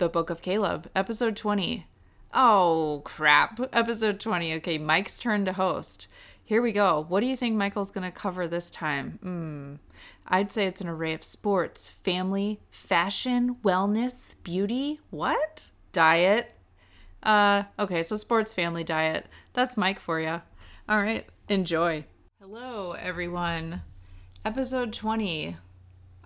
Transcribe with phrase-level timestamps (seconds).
[0.00, 1.86] the Book of Caleb, episode 20.
[2.32, 4.54] Oh crap, episode 20.
[4.54, 6.08] Okay, Mike's turn to host.
[6.42, 7.04] Here we go.
[7.06, 9.18] What do you think Michael's going to cover this time?
[9.22, 9.74] Hmm.
[10.26, 15.70] I'd say it's an array of sports, family, fashion, wellness, beauty, what?
[15.92, 16.54] Diet.
[17.22, 19.26] Uh, okay, so sports, family, diet.
[19.52, 20.40] That's Mike for you.
[20.88, 22.06] All right, enjoy.
[22.40, 23.82] Hello, everyone.
[24.46, 25.58] Episode 20.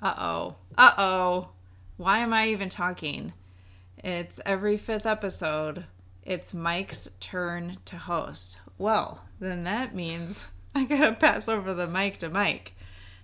[0.01, 0.57] Uh oh.
[0.79, 1.49] Uh oh.
[1.97, 3.33] Why am I even talking?
[4.05, 5.87] It's every fifth episode.
[6.25, 8.59] It's Mike's turn to host.
[8.77, 12.75] Well, then that means I gotta pass over the mic to Mike.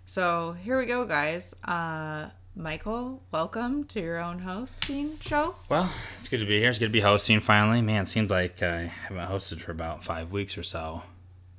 [0.06, 1.54] So here we go, guys.
[1.62, 5.54] Uh, Michael, welcome to your own hosting show.
[5.68, 6.70] Well, it's good to be here.
[6.70, 7.82] It's good to be hosting finally.
[7.82, 11.02] Man, it seems like I haven't hosted for about five weeks or so,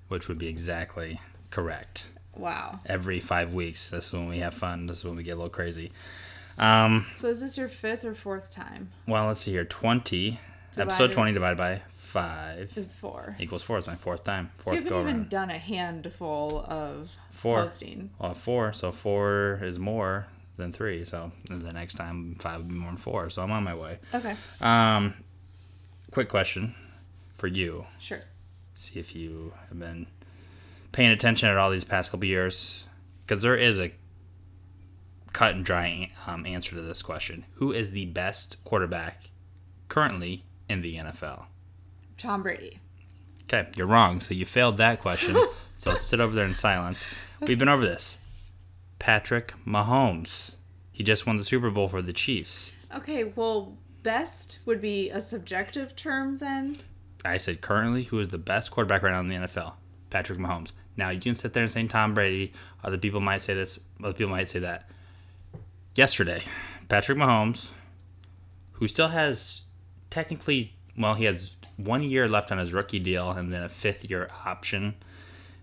[0.07, 2.05] which would be exactly correct.
[2.35, 2.79] Wow.
[2.87, 3.91] Every five weeks.
[3.91, 4.87] This is when we have fun.
[4.87, 5.91] This is when we get a little crazy.
[6.61, 8.89] Um, So is this your fifth or fourth time?
[9.07, 9.65] well, let's see here.
[9.65, 10.39] 20,
[10.77, 13.35] episode 20 divided by 5 Is four.
[13.39, 13.79] equals 4.
[13.79, 14.51] It's my fourth time.
[14.59, 15.29] So Fourth you haven't even around.
[15.29, 17.61] done a handful of Four.
[17.61, 18.11] hosting.
[18.19, 18.73] Well, 4.
[18.73, 21.03] So 4 is more than 3.
[21.05, 23.29] So the next time 5 would be more than 4.
[23.29, 23.99] So I'm on my way.
[24.13, 25.15] Okay, Um,
[26.11, 26.75] quick question
[27.33, 27.87] for you.
[27.99, 28.21] sure.
[28.75, 30.05] see if you have been
[30.91, 32.83] paying attention at all these past couple years
[33.25, 33.91] because there is a
[35.33, 39.29] cut and dry um, answer to this question who is the best quarterback
[39.87, 41.45] currently in the nfl
[42.17, 42.79] Tom Brady.
[43.43, 45.35] okay you're wrong so you failed that question
[45.75, 47.05] so sit over there in silence
[47.39, 48.17] we've been over this
[48.99, 50.51] patrick mahomes
[50.91, 55.21] he just won the super bowl for the chiefs Okay, well, best would be a
[55.21, 56.77] subjective term then.
[57.23, 59.73] I said currently who is the best quarterback right now in the NFL?
[60.09, 60.71] Patrick Mahomes.
[60.97, 62.51] Now you can sit there and say Tom Brady.
[62.83, 63.79] Other people might say this.
[64.03, 64.89] Other people might say that.
[65.95, 66.43] Yesterday,
[66.87, 67.69] Patrick Mahomes,
[68.73, 69.63] who still has
[70.09, 74.09] technically, well, he has one year left on his rookie deal and then a fifth
[74.09, 74.95] year option,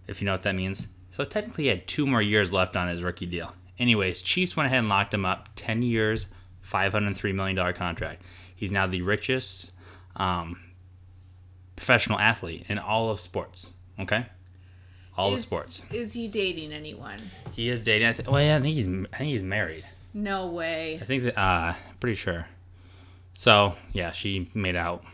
[0.07, 0.89] if you know what that means.
[1.11, 3.55] So technically, he had two more years left on his rookie deal.
[3.79, 5.49] Anyways, Chiefs went ahead and locked him up.
[5.57, 6.27] Ten years,
[6.61, 8.23] five hundred three million dollar contract.
[8.55, 9.73] He's now the richest.
[10.17, 10.61] Um,
[11.77, 13.71] professional athlete in all of sports.
[13.99, 14.27] Okay,
[15.17, 15.83] all is, of sports.
[15.91, 17.21] Is he dating anyone?
[17.53, 18.09] He is dating.
[18.09, 18.87] I th- well, yeah, I think he's.
[18.87, 19.85] I think he's married.
[20.15, 20.99] No way.
[21.01, 21.39] I think that.
[21.39, 22.47] Uh, pretty sure.
[23.35, 25.05] So yeah, she made out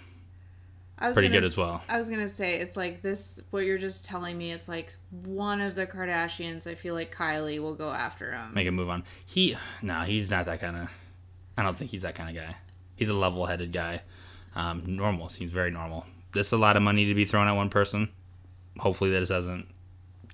[1.04, 1.82] I was pretty gonna good as well.
[1.88, 3.40] I was gonna say it's like this.
[3.50, 6.66] What you're just telling me, it's like one of the Kardashians.
[6.66, 8.54] I feel like Kylie will go after him.
[8.54, 9.04] Make a move on.
[9.26, 10.90] He no, he's not that kind of.
[11.58, 12.56] I don't think he's that kind of guy.
[12.96, 14.02] He's a level-headed guy.
[14.54, 15.28] Um, normal.
[15.28, 16.06] Seems very normal.
[16.32, 18.08] This is a lot of money to be thrown at one person.
[18.78, 19.66] Hopefully, this doesn't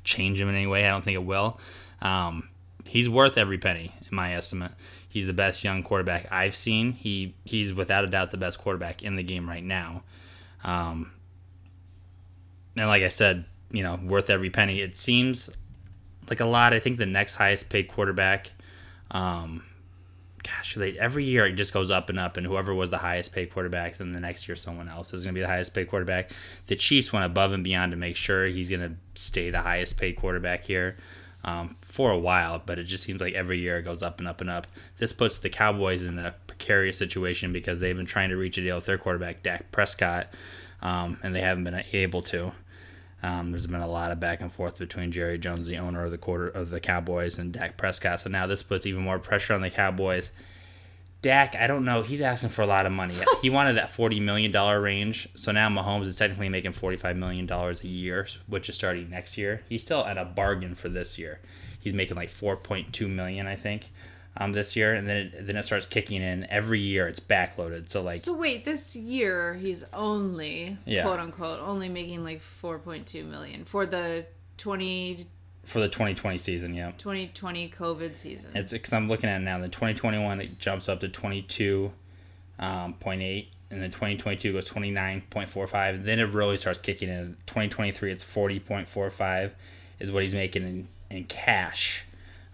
[0.04, 0.87] change him in any way.
[0.87, 1.59] I don't think it will.
[2.03, 2.50] Um,
[2.90, 4.72] he's worth every penny, in my estimate.
[5.08, 6.92] He's the best young quarterback I've seen.
[6.92, 10.02] He he's without a doubt the best quarterback in the game right now.
[10.64, 11.12] Um,
[12.76, 14.80] and like I said, you know, worth every penny.
[14.80, 15.50] It seems
[16.28, 16.74] like a lot.
[16.74, 18.50] I think the next highest paid quarterback,
[19.12, 19.62] um,
[20.42, 23.32] gosh, they, every year it just goes up and up, and whoever was the highest
[23.32, 25.88] paid quarterback, then the next year someone else is going to be the highest paid
[25.88, 26.32] quarterback.
[26.66, 29.96] The Chiefs went above and beyond to make sure he's going to stay the highest
[29.96, 30.96] paid quarterback here.
[31.42, 34.28] Um, for a while, but it just seems like every year it goes up and
[34.28, 34.66] up and up.
[34.98, 38.60] This puts the Cowboys in a precarious situation because they've been trying to reach a
[38.60, 40.28] deal with their quarterback, Dak Prescott,
[40.82, 42.52] um, and they haven't been able to.
[43.22, 46.10] Um, there's been a lot of back and forth between Jerry Jones, the owner of
[46.10, 48.20] the quarter of the Cowboys, and Dak Prescott.
[48.20, 50.32] So now this puts even more pressure on the Cowboys.
[51.22, 52.00] Dak, I don't know.
[52.03, 53.14] He's asking for a lot of money.
[53.43, 55.28] He wanted that forty million dollar range.
[55.34, 59.11] So now Mahomes is technically making forty five million dollars a year, which is starting
[59.11, 59.62] next year.
[59.69, 61.40] He's still at a bargain for this year.
[61.78, 63.90] He's making like four point two million, I think,
[64.37, 67.08] um, this year, and then it, then it starts kicking in every year.
[67.08, 67.88] It's backloaded.
[67.90, 71.02] So like So wait, this year he's only Yeah.
[71.05, 74.26] quote unquote only making like 4.2 million for the
[74.58, 75.26] 20,
[75.70, 76.90] for the twenty twenty season, yeah.
[76.99, 78.50] 2020 COVID season.
[78.55, 79.58] It's because I'm looking at it now.
[79.58, 81.90] The 2021 it jumps up to 22.8,
[82.58, 86.05] um, and then 2022 goes 29.45.
[86.05, 87.37] Then it really starts kicking in.
[87.46, 89.52] 2023 it's 40.45
[90.00, 92.05] is what he's making in, in cash.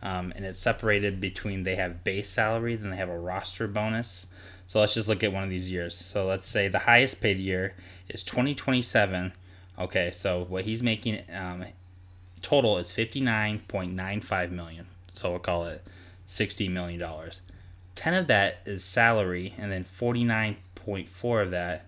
[0.03, 4.27] Um, and it's separated between they have base salary, then they have a roster bonus.
[4.67, 5.97] So let's just look at one of these years.
[5.97, 7.75] So let's say the highest paid year
[8.11, 9.33] is 2027.
[9.79, 11.65] Okay, so what he's making um,
[12.43, 14.87] total is 59.95 million.
[15.13, 15.83] So we'll call it
[16.27, 17.41] 60 million dollars.
[17.95, 21.87] 10 of that is salary and then 49.4 of that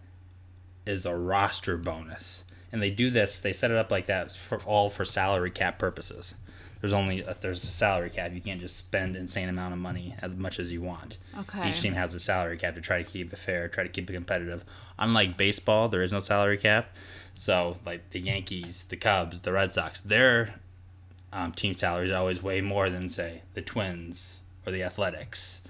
[0.87, 2.45] is a roster bonus.
[2.73, 5.79] And they do this, they set it up like that for all for salary cap
[5.79, 6.35] purposes.
[6.81, 8.33] There's only there's a salary cap.
[8.33, 11.19] You can't just spend insane amount of money as much as you want.
[11.41, 11.71] Okay.
[11.71, 14.09] Each team has a salary cap to try to keep it fair, try to keep
[14.09, 14.65] it competitive.
[14.99, 16.95] Unlike baseball, there is no salary cap.
[17.39, 20.57] So like the Yankees, the Cubs, the Red Sox, their
[21.33, 25.61] um, team salaries are always way more than say the Twins or the Athletics.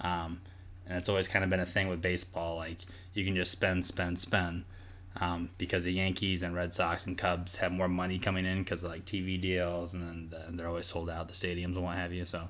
[0.00, 0.40] Um,
[0.86, 2.56] and it's always kind of been a thing with baseball.
[2.56, 2.78] Like
[3.12, 4.64] you can just spend, spend, spend.
[5.20, 8.82] Um, because the Yankees and Red Sox and Cubs have more money coming in because
[8.82, 11.96] of like TV deals, and then the, they're always sold out the stadiums and what
[11.96, 12.24] have you.
[12.24, 12.48] So,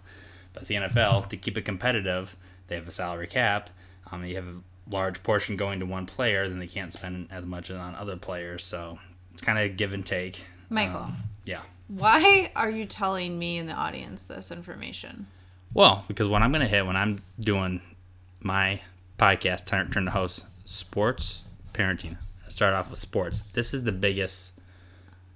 [0.52, 2.36] but the NFL to keep it competitive,
[2.68, 3.70] they have a salary cap.
[4.12, 4.58] Um, you have
[4.90, 8.64] large portion going to one player, then they can't spend as much on other players.
[8.64, 8.98] So
[9.32, 10.42] it's kind of give and take.
[10.68, 11.62] Michael, Um, yeah.
[11.88, 15.26] why are you telling me and the audience this information?
[15.72, 17.80] Well, because when I'm going to hit, when I'm doing
[18.40, 18.80] my
[19.18, 23.42] podcast, turn, turn to host sports parenting, I start off with sports.
[23.42, 24.52] This is the biggest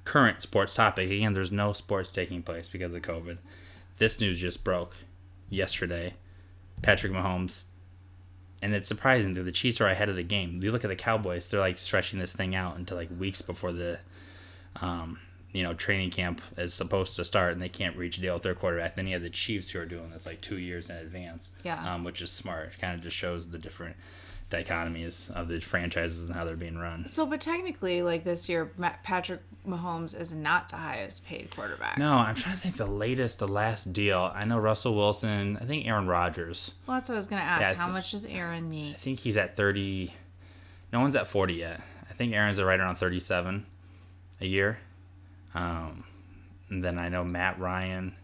[0.05, 1.11] current sports topic.
[1.11, 3.39] Again, there's no sports taking place because of COVID.
[3.99, 4.97] This news just broke
[5.49, 6.15] yesterday.
[6.83, 7.63] Patrick Mahomes.
[8.65, 10.57] And it's surprising that the Chiefs are ahead of the game.
[10.63, 13.73] You look at the Cowboys; they're like stretching this thing out into like weeks before
[13.73, 13.99] the,
[14.81, 15.19] um,
[15.53, 18.43] you know, training camp is supposed to start, and they can't reach a deal with
[18.43, 18.97] their quarterback.
[18.97, 21.95] Then you have the Chiefs who are doing this like two years in advance, Yeah.
[21.95, 22.73] um, which is smart.
[22.73, 23.97] It kind of just shows the different
[24.55, 27.07] dichotomies of the franchises and how they're being run.
[27.07, 28.71] So, but technically, like this year,
[29.03, 31.97] Patrick Mahomes is not the highest paid quarterback.
[31.99, 34.31] No, I'm trying to think the latest, the last deal.
[34.35, 35.59] I know Russell Wilson.
[35.61, 36.75] I think Aaron Rodgers.
[36.87, 37.61] Well, that's what I was gonna ask.
[37.63, 38.91] Yeah, How thi- much does Aaron need?
[38.95, 40.13] I think he's at 30.
[40.93, 41.81] No one's at 40 yet.
[42.09, 43.67] I think Aaron's right around 37
[44.41, 44.79] a year.
[45.55, 46.05] Um,
[46.69, 48.15] and then I know Matt Ryan.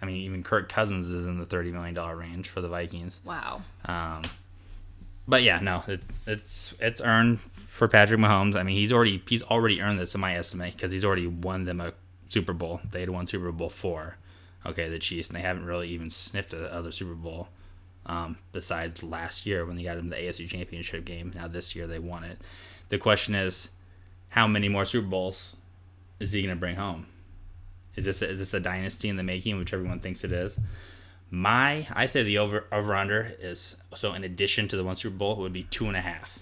[0.00, 3.20] I mean, even Kirk Cousins is in the $30 million range for the Vikings.
[3.24, 3.62] Wow.
[3.84, 4.22] Um,
[5.26, 8.56] but yeah, no, it, it's it's earned for Patrick Mahomes.
[8.56, 11.64] I mean, he's already he's already earned this in my estimate because he's already won
[11.64, 11.92] them a
[12.28, 12.80] Super Bowl.
[12.90, 14.16] They had won Super Bowl four.
[14.64, 17.48] Okay, the Chiefs, and they haven't really even sniffed the other Super Bowl.
[18.04, 21.32] Um, besides last year when they got in the AFC Championship game.
[21.36, 22.38] Now this year they won it.
[22.88, 23.70] The question is,
[24.30, 25.54] how many more Super Bowls
[26.18, 27.06] is he going to bring home?
[27.94, 30.58] Is this is this a dynasty in the making, which everyone thinks it is?
[31.34, 35.16] My I say the over over under is so in addition to the one Super
[35.16, 36.40] Bowl it would be two and a half.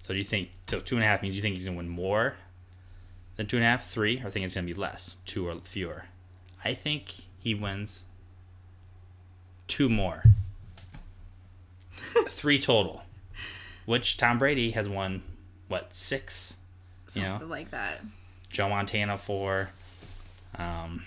[0.00, 1.88] So do you think so two and a half means you think he's gonna win
[1.88, 2.36] more
[3.36, 6.04] than two and a half, three, or think it's gonna be less, two or fewer?
[6.62, 8.04] I think he wins
[9.68, 10.24] two more.
[12.28, 13.04] three total.
[13.86, 15.22] Which Tom Brady has won
[15.68, 16.56] what, six?
[17.14, 17.30] You know?
[17.30, 18.00] Something like that.
[18.50, 19.70] Joe Montana four.
[20.58, 21.04] Um,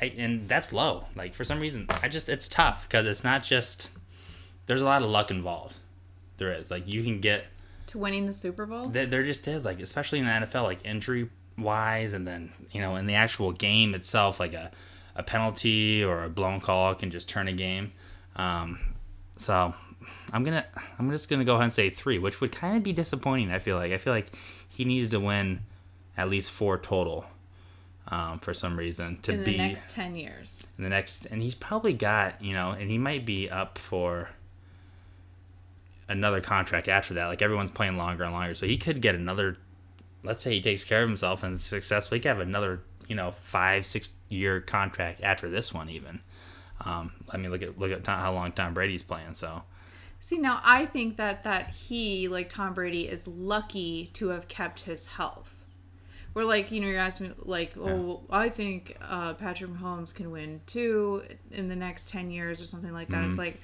[0.00, 1.06] I, and that's low.
[1.14, 3.90] Like for some reason, I just it's tough because it's not just.
[4.66, 5.78] There's a lot of luck involved.
[6.38, 7.46] There is like you can get
[7.88, 8.88] To winning the Super Bowl?
[8.88, 12.80] there, there just is like especially in the NFL like injury wise and then you
[12.80, 14.70] know in the actual game itself like a
[15.14, 17.92] a penalty or a blown call can just turn a game.
[18.36, 18.78] Um,
[19.36, 19.74] so
[20.32, 20.64] I'm gonna
[20.98, 23.50] I'm just gonna go ahead and say three, which would kind of be disappointing.
[23.50, 24.28] I feel like I feel like
[24.68, 25.60] he needs to win
[26.16, 27.26] at least four total
[28.08, 30.66] um, for some reason to be in the next 10 years.
[30.76, 34.30] in the next and he's probably got you know and he might be up for
[36.08, 39.56] another contract after that like everyone's playing longer and longer so he could get another
[40.24, 43.14] let's say he takes care of himself and is successful he could have another you
[43.14, 46.20] know five six year contract after this one even
[46.84, 49.62] um, i mean look at look at how long tom brady's playing so
[50.24, 54.78] See, now I think that that he, like Tom Brady, is lucky to have kept
[54.78, 55.51] his health.
[56.32, 60.30] Where, like, you know, you're asking me, like, oh, I think uh, Patrick Mahomes can
[60.30, 63.16] win two in the next 10 years or something like that.
[63.16, 63.30] Mm-hmm.
[63.30, 63.60] It's like,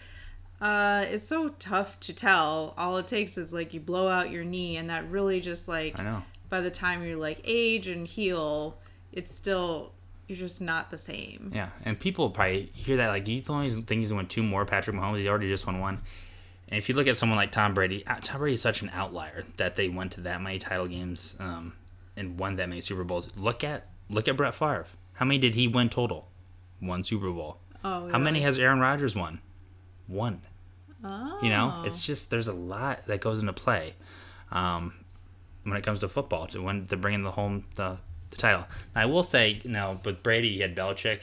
[0.60, 2.74] uh, it's so tough to tell.
[2.76, 5.98] All it takes is, like, you blow out your knee, and that really just, like,
[5.98, 8.78] i know by the time you, like, age and heal,
[9.12, 9.92] it's still,
[10.26, 11.52] you're just not the same.
[11.54, 14.42] Yeah, and people probably hear that like you only think he's going to win two
[14.42, 14.64] more.
[14.64, 16.02] Patrick Mahomes, he already just won one.
[16.68, 18.90] And if you look at someone like Tom Brady, uh, Tom Brady is such an
[18.92, 21.72] outlier that they went to that many title games um,
[22.18, 23.30] and won that many Super Bowls.
[23.36, 24.86] Look at look at Brett Favre.
[25.14, 26.28] How many did he win total?
[26.80, 27.58] One Super Bowl.
[27.84, 29.40] Oh, How many has Aaron Rodgers won?
[30.06, 30.42] One.
[31.04, 31.38] Oh.
[31.42, 33.94] You know, it's just there's a lot that goes into play
[34.50, 34.94] um,
[35.62, 37.98] when it comes to football to when to bringing the home the,
[38.30, 38.64] the title.
[38.94, 41.20] Now, I will say, you know, with Brady, he had Belichick,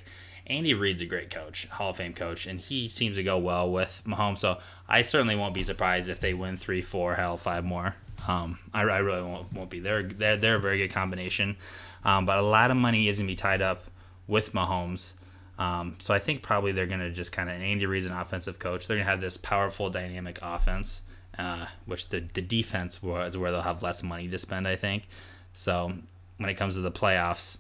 [0.48, 3.70] Andy Reid's a great coach, Hall of Fame coach, and he seems to go well
[3.70, 4.38] with Mahomes.
[4.40, 7.96] So I certainly won't be surprised if they win three, four, hell, five more.
[8.27, 9.79] Um, I, I really won't, won't be.
[9.79, 11.57] They're, they're they're a very good combination,
[12.03, 13.86] um, but a lot of money is gonna be tied up
[14.27, 15.13] with Mahomes.
[15.57, 18.88] Um, so I think probably they're gonna just kind of Andy Reid's an offensive coach.
[18.88, 21.01] They're gonna have this powerful, dynamic offense,
[21.38, 24.67] uh, which the the defense is where they'll have less money to spend.
[24.67, 25.07] I think.
[25.53, 25.93] So
[26.38, 27.57] when it comes to the playoffs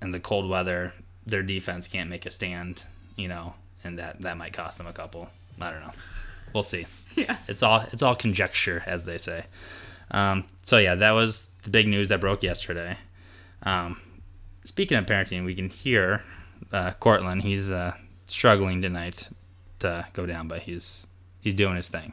[0.00, 0.94] and the cold weather,
[1.26, 2.84] their defense can't make a stand,
[3.16, 5.28] you know, and that that might cost them a couple.
[5.60, 5.92] I don't know.
[6.54, 6.86] We'll see.
[7.20, 7.36] Yeah.
[7.48, 9.44] It's all it's all conjecture, as they say.
[10.10, 12.96] Um, so yeah, that was the big news that broke yesterday.
[13.62, 14.00] Um,
[14.64, 16.22] speaking of parenting, we can hear
[16.72, 17.42] uh, Cortland.
[17.42, 17.94] He's uh,
[18.26, 19.28] struggling tonight
[19.80, 21.04] to go down, but he's
[21.40, 22.12] he's doing his thing.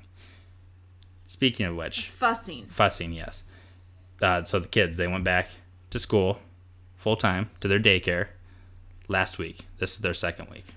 [1.28, 2.68] Speaking of which, Fussing.
[2.70, 3.44] fussing, yes.
[4.22, 5.50] Uh, so the kids they went back
[5.90, 6.40] to school
[6.96, 8.28] full time to their daycare
[9.08, 9.68] last week.
[9.80, 10.74] This is their second week.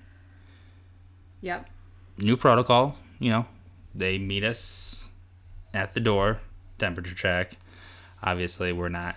[1.41, 1.69] Yep.
[2.17, 3.45] New protocol, you know,
[3.93, 5.09] they meet us
[5.73, 6.39] at the door,
[6.77, 7.57] temperature check.
[8.23, 9.15] Obviously, we're not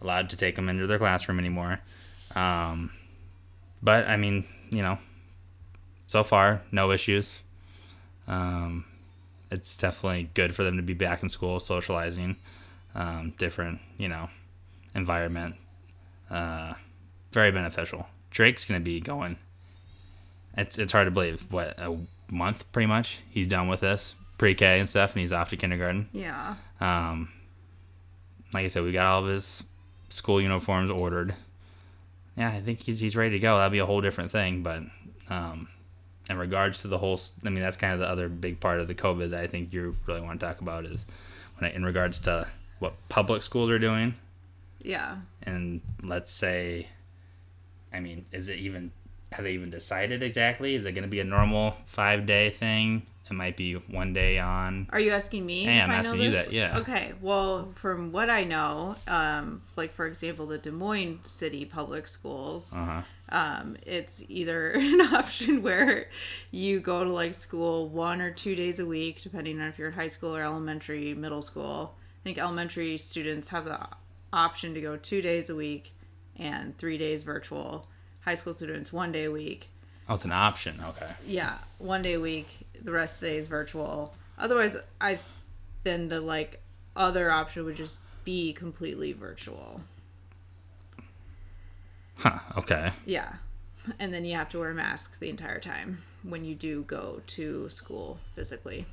[0.00, 1.80] allowed to take them into their classroom anymore.
[2.34, 2.90] Um,
[3.82, 4.98] but I mean, you know,
[6.06, 7.40] so far no issues.
[8.26, 8.84] Um,
[9.50, 12.36] it's definitely good for them to be back in school, socializing,
[12.94, 14.28] um, different, you know,
[14.94, 15.54] environment.
[16.30, 16.74] Uh,
[17.30, 18.06] very beneficial.
[18.30, 19.36] Drake's gonna be going.
[20.56, 21.44] It's it's hard to believe.
[21.50, 21.96] What a
[22.30, 23.20] month, pretty much.
[23.30, 26.08] He's done with this pre-K and stuff, and he's off to kindergarten.
[26.12, 26.56] Yeah.
[26.80, 27.32] Um,
[28.52, 29.64] like I said, we got all of his
[30.08, 31.34] school uniforms ordered.
[32.36, 33.56] Yeah, I think he's he's ready to go.
[33.56, 34.62] That'll be a whole different thing.
[34.62, 34.82] But
[35.30, 35.68] um,
[36.28, 38.88] in regards to the whole, I mean, that's kind of the other big part of
[38.88, 41.06] the COVID that I think you really want to talk about is
[41.58, 42.46] when I, in regards to
[42.78, 44.14] what public schools are doing.
[44.82, 45.16] Yeah.
[45.42, 46.88] And let's say,
[47.92, 48.92] I mean, is it even
[49.36, 50.74] have they even decided exactly?
[50.74, 53.06] Is it going to be a normal five day thing?
[53.28, 54.86] It might be one day on.
[54.90, 55.64] Are you asking me?
[55.64, 56.78] Hey, I'm asking you that, yeah.
[56.78, 57.12] Okay.
[57.20, 62.72] Well, from what I know, um, like for example, the Des Moines City Public Schools,
[62.72, 63.02] Uh huh.
[63.30, 66.08] um, it's either an option where
[66.52, 69.88] you go to like school one or two days a week, depending on if you're
[69.88, 71.96] in high school or elementary, middle school.
[71.98, 73.88] I think elementary students have the
[74.32, 75.92] option to go two days a week
[76.36, 77.88] and three days virtual.
[78.26, 79.68] High school students one day a week.
[80.08, 80.82] Oh, it's an option.
[80.88, 81.12] Okay.
[81.26, 82.48] Yeah, one day a week.
[82.82, 84.14] The rest stays virtual.
[84.36, 85.20] Otherwise, I
[85.84, 86.60] then the like
[86.96, 89.80] other option would just be completely virtual.
[92.16, 92.40] Huh.
[92.56, 92.92] Okay.
[93.04, 93.34] Yeah,
[94.00, 97.22] and then you have to wear a mask the entire time when you do go
[97.28, 98.86] to school physically.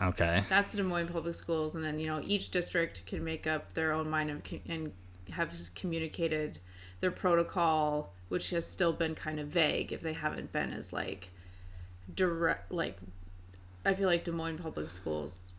[0.00, 0.44] Okay.
[0.48, 3.92] That's Des Moines Public Schools, and then you know each district can make up their
[3.92, 4.92] own mind of, and
[5.30, 6.58] have communicated
[7.00, 11.28] their protocol, which has still been kind of vague if they haven't been as like
[12.14, 12.72] direct.
[12.72, 12.96] Like,
[13.84, 15.50] I feel like Des Moines Public Schools,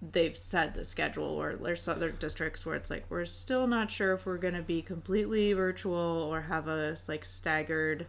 [0.00, 4.14] they've said the schedule, or there's other districts where it's like we're still not sure
[4.14, 8.06] if we're gonna be completely virtual or have a like staggered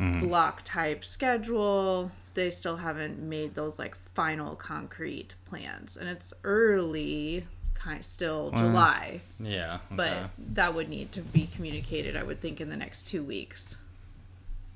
[0.00, 0.26] mm-hmm.
[0.26, 2.10] block type schedule.
[2.32, 7.46] They still haven't made those like final concrete plans, and it's early,
[7.82, 9.78] kind still July, Yeah.
[9.90, 12.16] but that would need to be communicated.
[12.16, 13.76] I would think in the next two weeks.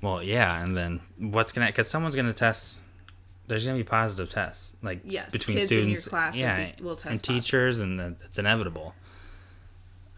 [0.01, 1.67] well, yeah, and then what's gonna?
[1.67, 2.79] Because someone's gonna test.
[3.47, 6.71] There's gonna be positive tests, like Yes, between kids in your students, class will yeah,
[6.71, 7.21] be- will and positive.
[7.21, 8.95] teachers, and it's inevitable.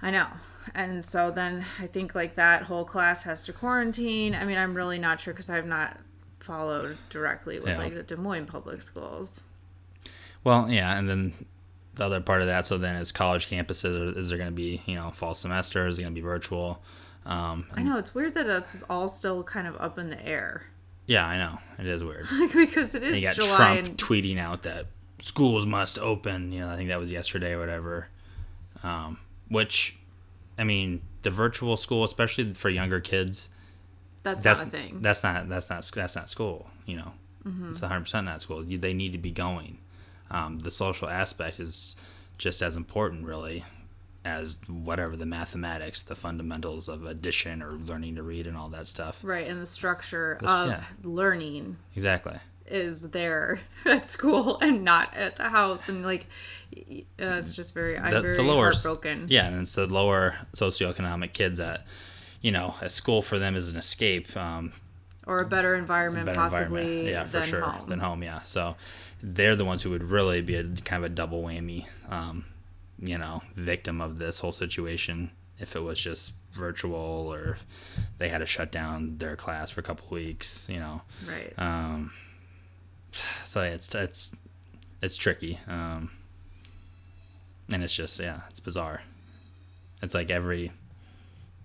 [0.02, 0.28] I know.
[0.74, 4.34] And so then I think like that whole class has to quarantine.
[4.36, 5.98] I mean, I'm really not sure because I've not
[6.40, 7.78] followed directly with Yeah.
[7.78, 9.42] like the Des Moines public schools.
[10.44, 11.34] Well, yeah, and then
[11.98, 12.66] the other part of that.
[12.66, 14.18] So then, is college campuses?
[14.18, 15.88] Is there gonna be you know fall semester?
[15.88, 16.82] Is it gonna be virtual?
[17.26, 20.64] Um, I know it's weird that that's all still kind of up in the air
[21.08, 22.28] yeah, I know it is weird.
[22.54, 24.88] because it is And you got July Trump and tweeting out that
[25.22, 26.52] schools must open.
[26.52, 28.08] You know, I think that was yesterday or whatever.
[28.84, 29.98] Um, which,
[30.60, 33.48] I mean, the virtual school, especially for younger kids,
[34.24, 35.02] that's, that's not a thing.
[35.02, 36.70] that's not that's not that's not school.
[36.86, 37.14] You know,
[37.46, 37.70] Mm-hmm.
[37.70, 38.66] it's 100 percent not school.
[38.66, 39.78] You, they need to be going.
[40.30, 41.96] Um, the social aspect is
[42.38, 43.64] just as important, really,
[44.26, 48.88] as whatever the mathematics, the fundamentals of addition or learning to read and all that
[48.88, 49.20] stuff.
[49.24, 50.84] right, and the structure of yeah.
[51.04, 52.38] learning Exactly.
[52.66, 56.28] is there at school and not at the house, and like
[56.76, 59.28] uh, it's just very I'm the, very the lower heartbroken.
[59.30, 61.86] Yeah, and it's the lower socioeconomic kids that,
[62.42, 64.36] you know, a school for them is an escape.
[64.36, 64.74] Um,
[65.28, 67.10] Or a better environment, better possibly environment.
[67.10, 67.62] Yeah, for sure.
[67.62, 67.90] home.
[67.90, 68.42] Than home, yeah.
[68.44, 68.76] So
[69.22, 72.46] they're the ones who would really be a kind of a double whammy, um,
[73.00, 75.30] you know, victim of this whole situation.
[75.60, 76.96] if it was just virtual
[77.34, 77.58] or
[78.20, 80.70] they had to shut down their class for a couple weeks.
[80.70, 81.54] You know, Right.
[81.58, 82.14] um,
[83.44, 84.36] so it's it's
[85.02, 86.10] it's tricky, um,
[87.72, 89.02] and it's just yeah, it's bizarre.
[90.02, 90.72] It's like every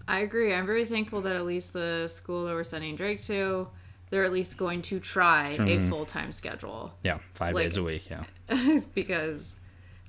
[0.08, 0.52] I agree.
[0.52, 3.68] I'm very thankful that at least the school that we're sending Drake to,
[4.10, 7.82] they're at least going to try a full time schedule yeah five Like- days a
[7.82, 8.08] week.
[8.10, 8.24] Yeah,
[8.94, 9.54] because,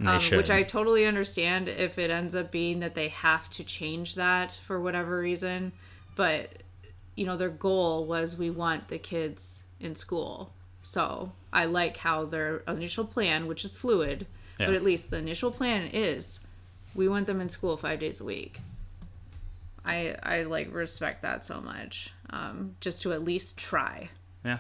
[0.06, 4.16] um, which I totally understand if it ends up being that they have to change
[4.16, 5.72] that for whatever reason.
[6.16, 6.50] But,
[7.16, 10.54] you know, their goal was we want the kids in school.
[10.82, 15.50] So I like how their initial plan, which is fluid, but at least the initial
[15.52, 16.42] plan is
[16.94, 18.60] we want them in school five days a week.
[19.86, 22.12] I I like respect that so much.
[22.30, 24.10] Um, just to at least try.
[24.44, 24.60] Yeah,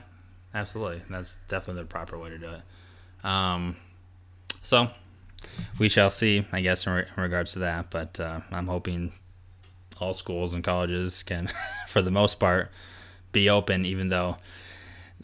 [0.53, 1.01] absolutely.
[1.09, 3.25] That's definitely the proper way to do it.
[3.25, 3.77] Um,
[4.61, 4.89] so
[5.77, 7.89] we shall see, I guess, in, re- in regards to that.
[7.89, 9.13] But uh, I'm hoping
[9.99, 11.49] all schools and colleges can,
[11.87, 12.71] for the most part,
[13.31, 13.85] be open.
[13.85, 14.37] Even though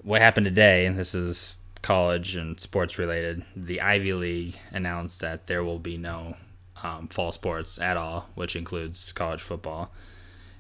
[0.02, 5.48] what happened today, and this is college and sports related, the Ivy League announced that
[5.48, 6.36] there will be no
[6.84, 9.92] um, fall sports at all, which includes college football.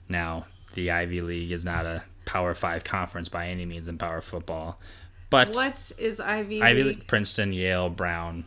[0.08, 4.22] Now, the Ivy League is not a Power Five conference by any means in power
[4.22, 4.80] football,
[5.30, 6.98] but What is Ivy, Ivy League?
[6.98, 8.46] League, Princeton, Yale, Brown,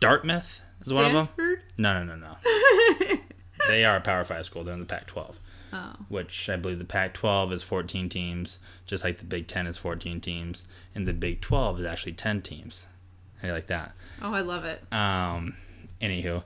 [0.00, 1.26] Dartmouth is one of them.
[1.34, 1.62] Stanford?
[1.78, 3.16] No, no, no, no.
[3.68, 4.64] they are a Power Five school.
[4.64, 5.34] They're in the Pac-12,
[5.72, 5.92] Oh.
[6.08, 10.20] which I believe the Pac-12 is 14 teams, just like the Big Ten is 14
[10.20, 12.86] teams, and the Big 12 is actually 10 teams.
[13.36, 13.92] How do you like that?
[14.22, 14.80] Oh, I love it.
[14.92, 15.56] Um,
[16.04, 16.42] anywho,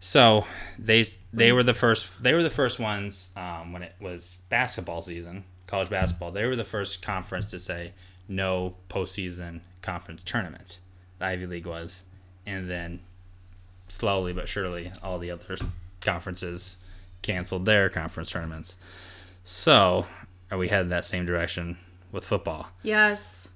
[0.00, 0.46] so
[0.78, 5.02] they they were the first they were the first ones um, when it was basketball
[5.02, 6.30] season, college basketball.
[6.30, 7.92] They were the first conference to say
[8.28, 10.78] no postseason conference tournament.
[11.18, 12.02] The Ivy League was,
[12.46, 13.00] and then
[13.88, 15.56] slowly but surely, all the other
[16.00, 16.78] conferences
[17.20, 18.76] canceled their conference tournaments.
[19.44, 20.06] So,
[20.50, 21.78] are we headed that same direction
[22.10, 22.68] with football?
[22.82, 23.48] Yes.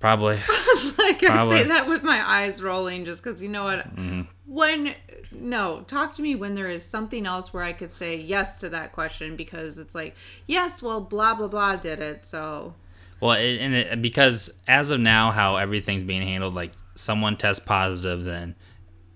[0.00, 0.36] Probably.
[0.98, 1.56] like I Probably.
[1.58, 4.22] say that with my eyes rolling just because you know what Mm-hmm.
[4.46, 4.94] when
[5.32, 8.68] no talk to me when there is something else where i could say yes to
[8.70, 12.74] that question because it's like yes well blah blah blah did it so
[13.20, 17.62] Well, it, and it, because as of now, how everything's being handled, like someone tests
[17.64, 18.54] positive, then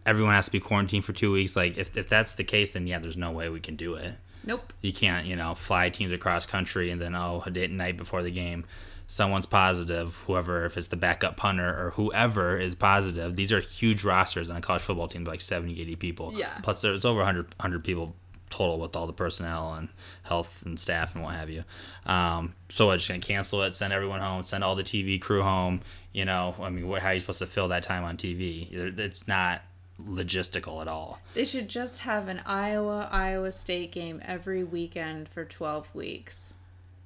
[0.04, 1.56] everyone has to be quarantined for two weeks.
[1.56, 4.12] Like if, if that's the case, then yeah, there's no way we can do it.
[4.44, 7.96] nope You can't, you know, fly teams across country and then oh, a day night
[7.96, 8.66] before the game,
[9.06, 10.16] someone's positive.
[10.26, 14.56] Whoever, if it's the backup punter or whoever is positive, these are huge rosters on
[14.56, 16.32] a college football team, like 70, 80 people.
[16.34, 16.58] Yeah.
[16.62, 18.14] Plus, there's over 100, 100 people
[18.50, 19.88] total with all the personnel and
[20.22, 21.64] health and staff and what have you.
[22.06, 25.80] Um, so it's gonna cancel it, send everyone home, send all the TV crew home.
[26.12, 28.72] You know, I mean, what, how are you supposed to fill that time on TV?
[28.98, 29.62] It's not
[30.02, 31.20] logistical at all.
[31.34, 36.54] they should just have an iowa iowa state game every weekend for 12 weeks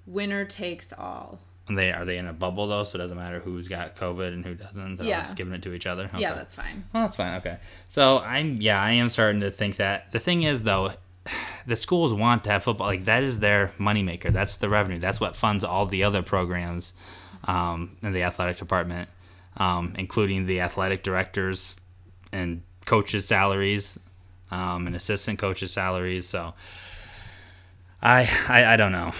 [0.07, 1.39] winner takes all
[1.77, 4.45] they are they in a bubble though, so it doesn't matter who's got COVID and
[4.45, 4.97] who doesn't.
[4.97, 5.21] They're Yeah.
[5.23, 6.09] just giving it to each other.
[6.17, 7.35] yeah that's fine Well, that's fine.
[7.39, 7.59] Okay.
[7.89, 10.93] So I'm yeah, I am starting to think that the thing is though,
[11.67, 12.87] the schools want to have football.
[12.87, 14.33] Like that is their moneymaker.
[14.33, 14.99] That's the revenue.
[14.99, 16.93] That's what funds all the other programs
[17.45, 19.09] um, in the athletic department,
[19.59, 21.77] um, including the athletic directors
[22.33, 23.99] and coaches' salaries
[24.51, 26.27] um, and assistant coaches' salaries.
[26.29, 26.55] So
[28.03, 29.13] I, I I don't know.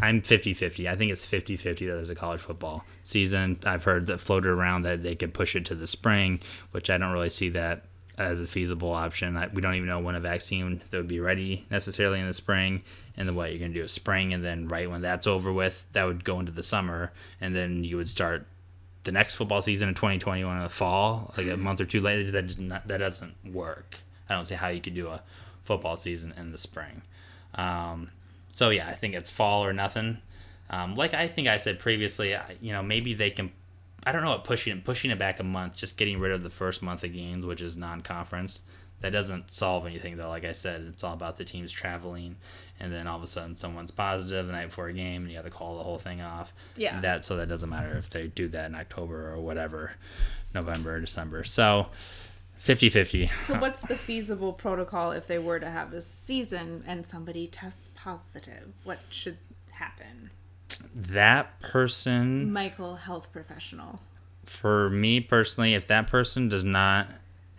[0.00, 0.88] I'm 50-50.
[0.88, 3.58] I think it's 50-50 that there's a college football season.
[3.64, 6.98] I've heard that floated around that they could push it to the spring, which I
[6.98, 7.84] don't really see that
[8.18, 9.36] as a feasible option.
[9.36, 12.34] I, we don't even know when a vaccine that would be ready necessarily in the
[12.34, 12.82] spring.
[13.16, 15.52] And then what you're going to do is spring, and then right when that's over
[15.52, 18.46] with, that would go into the summer, and then you would start
[19.04, 22.30] the next football season in 2021 in the fall, like a month or two later.
[22.30, 23.98] That not, that doesn't work.
[24.28, 25.22] I don't see how you could do a
[25.62, 27.02] football season in the spring.
[27.54, 28.10] Um,
[28.52, 30.18] so yeah, I think it's fall or nothing.
[30.68, 33.50] Um, like I think I said previously, I- you know, maybe they can.
[34.06, 36.42] I don't know what pushing it pushing it back a month, just getting rid of
[36.42, 38.60] the first month of games, which is non-conference.
[39.00, 40.28] That doesn't solve anything though.
[40.28, 42.36] Like I said, it's all about the teams traveling,
[42.78, 45.36] and then all of a sudden someone's positive the night before a game, and you
[45.36, 46.52] have to call the whole thing off.
[46.76, 47.00] Yeah.
[47.00, 49.92] That so that doesn't matter if they do that in October or whatever,
[50.54, 51.44] November or December.
[51.44, 51.88] So.
[52.58, 53.30] 50-50.
[53.46, 57.89] so what's the feasible protocol if they were to have a season and somebody tests
[58.04, 59.38] positive what should
[59.70, 60.30] happen
[60.94, 64.00] That person michael health professional
[64.46, 67.06] for me personally, if that person does not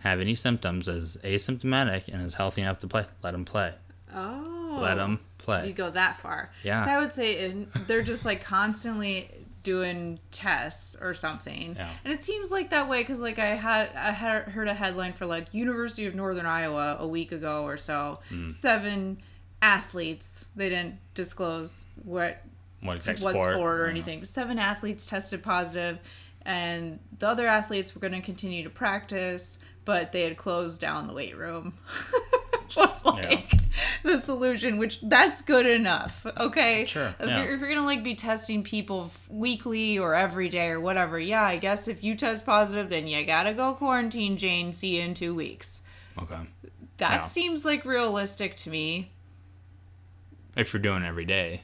[0.00, 3.72] have any symptoms, is asymptomatic and is healthy enough to play, let them play.
[4.14, 5.68] oh Let them play.
[5.68, 6.84] you go that far Yeah.
[6.84, 9.30] so i would say in, they're just like constantly
[9.62, 11.76] doing tests or something.
[11.76, 11.88] Yeah.
[12.04, 15.12] And it seems like that way because like I had I had heard a headline
[15.12, 18.18] for like University of Northern Iowa a week ago or so.
[18.30, 18.50] Mm.
[18.50, 19.18] Seven
[19.62, 20.46] athletes.
[20.56, 22.42] They didn't disclose what
[22.82, 23.54] What exact what sport?
[23.54, 23.90] sport or Yeah.
[23.90, 24.24] anything.
[24.24, 25.98] Seven athletes tested positive,
[26.44, 31.06] and the other athletes were going to continue to practice, but they had closed down
[31.06, 31.74] the weight room.
[32.76, 33.52] Was like
[34.02, 36.24] the solution, which that's good enough.
[36.38, 37.44] Okay, Sure, If, yeah.
[37.44, 41.20] you're, if you're gonna like be testing people f- weekly or every day or whatever,
[41.20, 44.72] yeah, I guess if you test positive, then you gotta go quarantine, Jane.
[44.72, 45.82] See you in two weeks.
[46.18, 46.38] Okay.
[46.96, 47.22] That Yeah.
[47.24, 49.10] seems like realistic to me.
[50.56, 51.62] If you're doing it every day,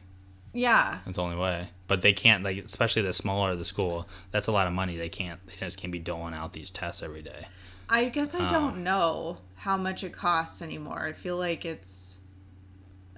[0.53, 1.69] Yeah, that's the only way.
[1.87, 4.09] But they can't like, especially the smaller the school.
[4.31, 4.97] That's a lot of money.
[4.97, 5.41] They can't.
[5.47, 7.47] They just can't be doling out these tests every day.
[7.89, 8.51] I guess I Oh.
[8.51, 11.05] don't um, know how much it costs anymore.
[11.05, 12.19] I feel like it's.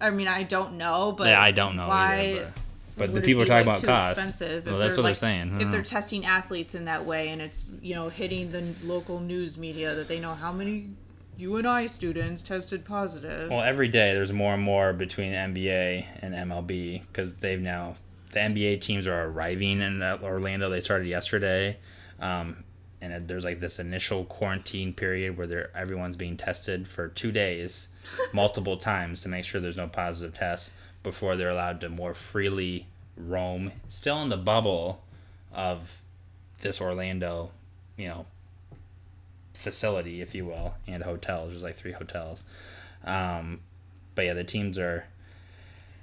[0.00, 2.52] I mean, I don't know, but yeah, I don't know why either.
[2.96, 4.18] But, but the people are talking like, about cost.
[4.18, 5.61] Expensive Well, that's what they're saying.
[5.61, 9.56] If they're testing athletes in that way, and it's you know hitting the local news
[9.59, 10.88] media that they know how many
[11.40, 13.50] UNI students tested positive.
[13.50, 17.96] Well, every day there's more and more between NBA and MLB because they've now
[18.33, 20.68] the NBA teams are arriving in Orlando.
[20.68, 21.79] They started yesterday,
[22.20, 22.64] um,
[23.00, 27.88] and there's like this initial quarantine period where they're everyone's being tested for two days,
[28.35, 30.72] multiple times to make sure there's no positive tests
[31.03, 33.72] before they're allowed to more freely roam.
[33.88, 35.03] Still in the bubble
[35.53, 36.03] of
[36.61, 37.50] this Orlando,
[37.96, 38.26] you know,
[39.61, 41.51] facility, if you will, and hotels.
[41.51, 42.42] There's like three hotels.
[43.05, 43.61] Um,
[44.14, 45.05] but yeah, the teams are.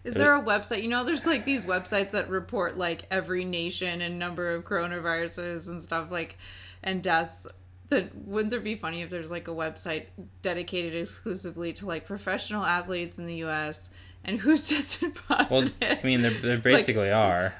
[0.03, 0.83] Is there a website?
[0.83, 5.67] You know, there's like these websites that report like every nation and number of coronaviruses
[5.67, 6.37] and stuff like
[6.83, 7.45] and deaths.
[7.89, 10.05] Then wouldn't there be funny if there's like a website
[10.41, 13.89] dedicated exclusively to like professional athletes in the U.S.
[14.23, 15.73] and who's tested positive?
[15.81, 15.97] Well.
[15.97, 17.53] I mean, there, there basically are.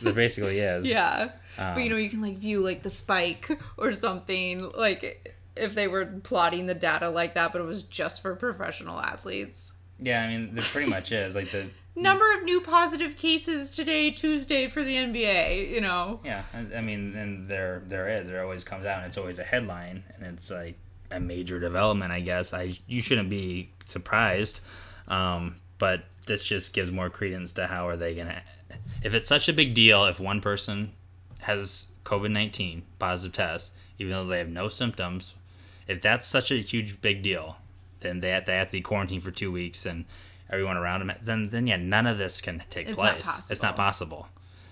[0.00, 0.86] There basically is.
[0.86, 5.33] yeah, but you Um, know, you can like view like the spike or something like
[5.56, 9.72] if they were plotting the data like that, but it was just for professional athletes.
[10.00, 11.34] Yeah, I mean, there pretty much is.
[11.34, 11.68] Like the.
[11.96, 15.70] Number of new positive cases today, Tuesday, for the NBA.
[15.70, 16.20] You know.
[16.24, 18.26] Yeah, I I mean, and there there is.
[18.26, 20.76] There always comes out, and it's always a headline, and it's like
[21.12, 22.10] a major development.
[22.12, 24.60] I guess I you shouldn't be surprised,
[25.06, 28.42] um, but this just gives more credence to how are they gonna.
[29.04, 30.92] If it's such a big deal, if one person
[31.42, 35.34] has COVID nineteen positive test, even though they have no symptoms,
[35.86, 37.56] if that's such a huge big deal,
[38.00, 40.04] then they have, they have to be quarantined for two weeks, and
[40.50, 41.16] everyone around them.
[41.22, 43.50] Then then yeah, none of this can take It's not place.
[43.50, 44.28] It's not possible.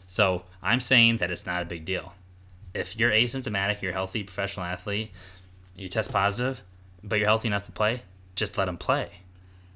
[0.07, 2.15] So I'm saying that it's not a big deal.
[2.75, 5.11] If you're asymptomatic, you're a healthy professional athlete,
[5.77, 6.63] you test positive,
[7.03, 8.03] but you're healthy enough to play,
[8.35, 9.11] just let them play.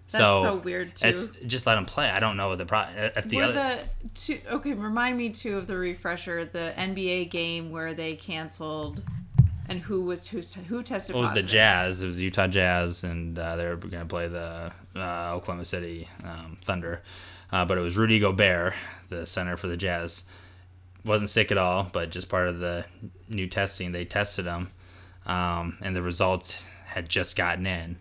[0.09, 1.09] That's so weird, too.
[1.09, 2.09] It's just let them play.
[2.09, 2.81] I don't know what the pro.
[2.81, 4.73] Uh, if the Were other, the two okay?
[4.73, 9.03] Remind me too of the refresher, the NBA game where they canceled,
[9.69, 11.43] and who was who who tested it was the?
[11.43, 12.03] Jazz.
[12.03, 16.09] It was Utah Jazz, and uh, they were going to play the uh, Oklahoma City
[16.25, 17.03] um, Thunder.
[17.53, 18.75] Uh, but it was Rudy Gobert,
[19.09, 20.25] the center for the Jazz.
[21.05, 22.85] Wasn't sick at all, but just part of the
[23.29, 23.93] new testing.
[23.93, 24.73] They tested him,
[25.27, 27.99] um, and the results had just gotten in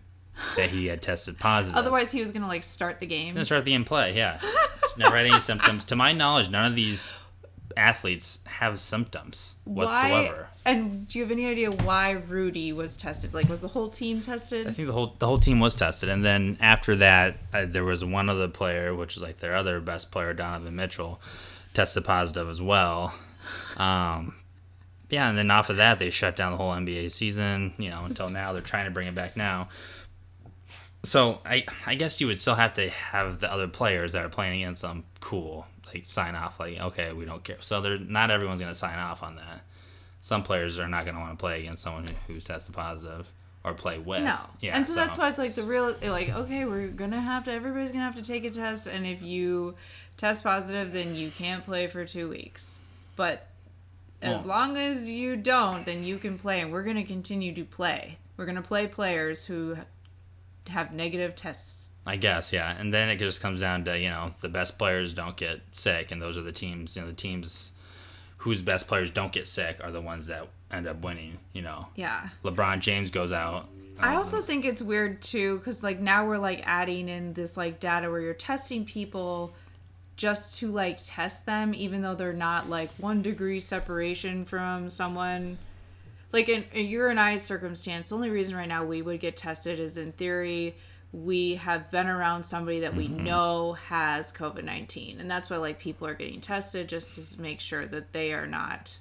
[0.56, 1.76] that he had tested positive.
[1.76, 3.34] Otherwise, he was gonna like start the game.
[3.34, 4.40] Gonna start the in play, yeah.
[4.98, 5.84] Never had any symptoms.
[5.86, 7.10] To my knowledge, none of these
[7.76, 10.48] athletes have symptoms whatsoever.
[10.64, 10.72] Why?
[10.72, 13.34] And do you have any idea why Rudy was tested?
[13.34, 14.66] Like, was the whole team tested?
[14.66, 18.04] I think the whole the whole team was tested, and then after that, there was
[18.04, 21.20] one other player, which is like their other best player, Donovan Mitchell,
[21.74, 23.14] tested positive as well.
[23.76, 24.34] Um,
[25.08, 27.74] yeah, and then off of that, they shut down the whole NBA season.
[27.78, 29.68] You know, until now, they're trying to bring it back now.
[31.04, 34.28] So I I guess you would still have to have the other players that are
[34.28, 37.56] playing against them cool, like sign off, like okay, we don't care.
[37.60, 39.62] So they're not everyone's gonna sign off on that.
[40.20, 43.30] Some players are not gonna want to play against someone who, who's tested positive
[43.64, 44.22] or play with.
[44.22, 44.36] No.
[44.60, 44.76] Yeah.
[44.76, 47.90] and so, that's why it's like the real, like, okay, we're gonna have to, everybody's
[47.90, 49.74] gonna have to take a test, and if you
[50.16, 52.80] test positive, then you can't play for two weeks.
[53.16, 53.48] But
[54.22, 57.64] as Well- long as you don't, then you can play, and we're gonna continue to
[57.64, 58.18] play.
[58.36, 59.76] We're gonna play players who
[60.68, 61.85] have negative tests.
[62.06, 62.74] I guess, yeah.
[62.78, 66.12] And then it just comes down to, you know, the best players don't get sick
[66.12, 67.72] and those are the teams, you know, the teams
[68.38, 71.88] whose best players don't get sick are the ones that end up winning, you know.
[71.96, 72.28] Yeah.
[72.44, 73.66] LeBron James goes out.
[73.98, 77.56] I um, also think it's weird too, because like now we're like adding in this
[77.56, 79.52] like data where you're testing people
[80.16, 85.58] just to like test them, even though they're not like one degree separation from someone.
[86.32, 89.36] Like in, in your and I's circumstance, the only reason right now we would get
[89.36, 90.76] tested is in theory
[91.12, 95.18] we have been around somebody that we know has COVID 19.
[95.20, 98.46] And that's why, like, people are getting tested just to make sure that they are
[98.46, 98.98] not,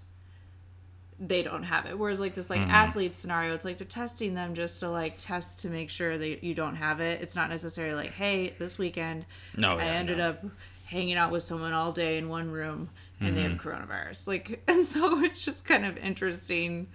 [1.19, 1.97] they don't have it.
[1.97, 5.61] Whereas, like, this, like, athlete scenario, it's like they're testing them just to, like, test
[5.61, 7.21] to make sure that you don't have it.
[7.21, 9.25] It's not necessarily like, hey, this weekend,
[9.57, 10.29] No, I yeah, ended no.
[10.29, 10.43] up
[10.85, 12.89] hanging out with someone all day in one room
[13.19, 13.67] and they have Mm-hmm.
[13.69, 14.27] coronavirus.
[14.27, 16.87] Like, and so it's just kind of interesting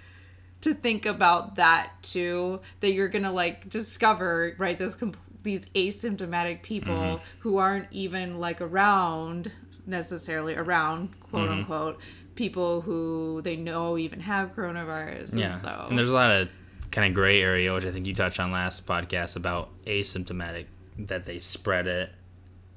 [0.63, 6.95] to think about that too that you're gonna like discover right com- these asymptomatic people
[6.95, 7.25] Mm-hmm.
[7.41, 9.51] who aren't even like around
[9.87, 11.59] necessarily around quote Mm-hmm.
[11.61, 11.99] unquote
[12.35, 15.53] people who they know even have coronavirus Yeah.
[15.53, 16.49] and so And there's a lot of
[16.91, 20.67] kind of gray area, which I think you touched on last podcast about asymptomatic
[20.99, 22.11] that they spread it,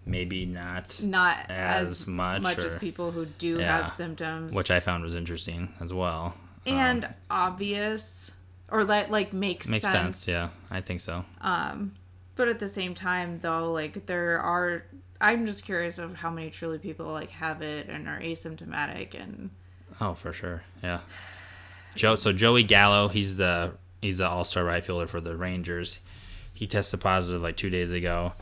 [0.06, 3.82] maybe not, not as as, much much, as people who do Yeah.
[3.82, 6.36] have symptoms which I found was interesting as well.
[6.65, 8.32] And Um, obvious
[8.69, 10.28] or that like makes, makes sense, sense.
[10.28, 11.26] Yeah, I think so.
[11.41, 11.93] Um,
[12.36, 14.84] but at the same time though like there are
[15.21, 19.52] i'm just curious of how many truly people like have it and are asymptomatic and
[20.02, 20.63] Oh, for sure.
[20.84, 21.02] Yeah.
[21.95, 22.15] Joe.
[22.15, 25.99] So Joey Gallo, he's the he's the All Star right fielder for the Rangers.
[26.52, 28.34] He tested positive like two days ago,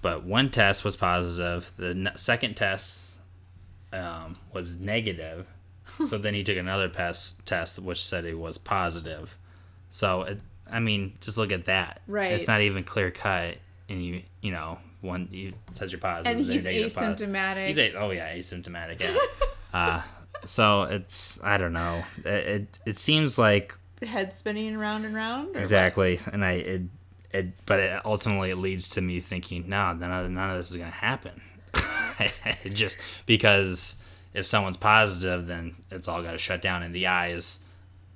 [0.00, 1.70] but one test was positive.
[1.76, 3.18] The n- second test
[3.92, 5.46] um, was negative.
[6.06, 9.36] so then he took another test test which said he was positive.
[9.90, 10.40] So it,
[10.70, 12.02] I mean, just look at that.
[12.06, 12.32] Right.
[12.32, 16.46] It's not even clear cut, and you you know one you says you're positive, and
[16.46, 17.28] he's negative, positive.
[17.28, 19.00] asymptomatic He's a, oh yeah, asymptomatic.
[19.00, 19.16] Yeah.
[19.72, 20.02] uh,
[20.44, 22.02] so it's I don't know.
[22.24, 26.82] It, it it seems like head spinning around and round exactly, and I it
[27.32, 30.70] it but it ultimately it leads to me thinking, no, none of none of this
[30.70, 31.40] is gonna happen.
[32.72, 33.96] just because
[34.34, 37.60] if someone's positive, then it's all got to shut down in the eyes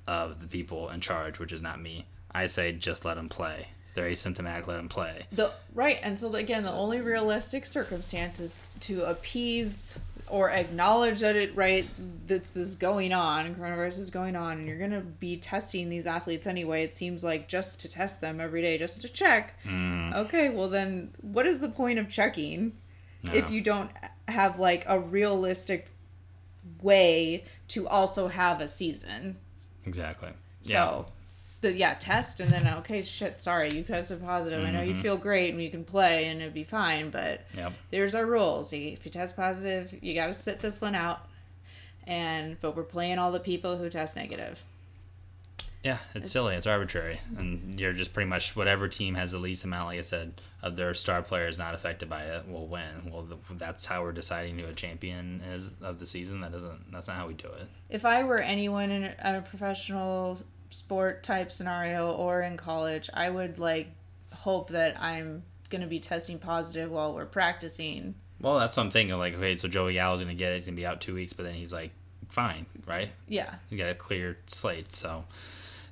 [0.07, 2.07] of the people in charge, which is not me.
[2.33, 3.68] I say just let them play.
[3.94, 5.26] They're asymptomatic, let them play.
[5.33, 9.98] the right and so again the only realistic circumstance is to appease
[10.29, 11.88] or acknowledge that it right
[12.26, 16.46] this is going on coronavirus is going on and you're gonna be testing these athletes
[16.46, 20.14] anyway it seems like just to test them every day just to check Mm.
[20.14, 22.72] okay well then what is the point of checking
[23.33, 23.90] if you don't
[24.29, 25.90] have like a realistic
[26.87, 29.37] way to also have a season
[29.85, 30.31] Exactly.
[30.62, 31.07] so,
[31.61, 34.64] the yeah, test and then okay, shit, sorry, you tested positive.
[34.64, 35.03] I know you'd mm-hmm.
[35.03, 37.72] feel great and you can play and it'd be fine, but Yep.
[37.90, 38.72] there's our rules.
[38.72, 41.20] If you test positive, you got to sit this one out.
[42.07, 44.62] And but we're playing all the people who test negative.
[45.87, 46.57] Yeah, it's silly.
[46.57, 50.03] It's arbitrary, and you're just pretty much whatever team has the least amount, like I
[50.03, 53.09] said, of their star players not affected by it will win.
[53.09, 56.40] Well, th- that's how we're deciding who a champion is of the season.
[56.40, 56.90] That doesn't.
[56.90, 57.68] That's not how we do it.
[57.88, 60.37] If I were anyone in a professional
[60.70, 63.87] sport type scenario or in college, I would like
[64.35, 68.16] hope that I'm gonna be testing positive while we're practicing.
[68.40, 69.16] Well, that's what I'm thinking.
[69.18, 70.57] Like, okay, so Joey Gallo's gonna get it.
[70.57, 71.92] He's gonna be out two weeks, but then he's like,
[72.29, 73.11] fine, right?
[73.29, 73.55] Yeah.
[73.70, 74.92] He got a clear slate.
[74.92, 75.25] So,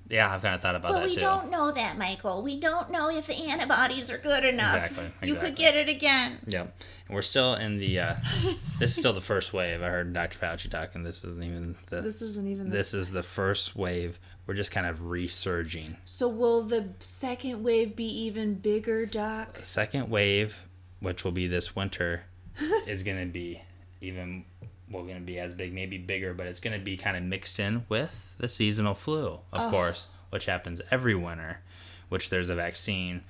[0.08, 1.20] yeah, I've kind of thought about But that But we too.
[1.20, 2.42] don't know that, Michael.
[2.42, 4.74] We don't know if the antibodies are good enough.
[4.90, 6.38] Exactly, You could get it again.
[6.46, 6.74] Yep.
[7.08, 7.98] And we're still in the.
[8.00, 8.14] Uh,
[8.78, 9.82] this is still the first wave.
[9.82, 10.38] I heard Dr.
[10.38, 11.02] Fauci talking.
[11.04, 12.00] This isn't even the.
[12.02, 14.18] This isn't even the This is the first wave.
[14.46, 15.96] We're just kind of resurging.
[16.04, 19.54] So will the second wave be even bigger, Doc?
[19.60, 20.66] The second wave,
[21.00, 22.24] which will be this winter,
[22.86, 23.62] is going to be
[24.02, 24.44] even.
[24.90, 27.22] Well, going to be as big, maybe bigger, but it's going to be kind of
[27.22, 31.60] mixed in with the seasonal flu, of course, which happens every winter.
[32.10, 33.22] Which there's a vaccine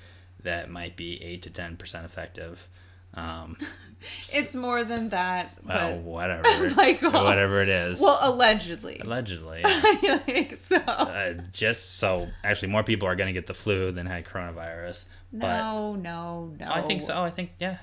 [0.42, 2.68] that might be eight to ten percent effective.
[3.14, 3.56] Um,
[4.34, 7.12] It's more than that, well, but whatever, Michael.
[7.12, 8.00] whatever it is.
[8.00, 8.98] well, allegedly.
[8.98, 9.62] Allegedly.
[9.64, 10.76] I think so.
[10.78, 15.04] uh, just so actually more people are going to get the flu than had coronavirus.
[15.32, 16.70] But No, no, no.
[16.70, 17.22] I think so.
[17.22, 17.78] I think yeah,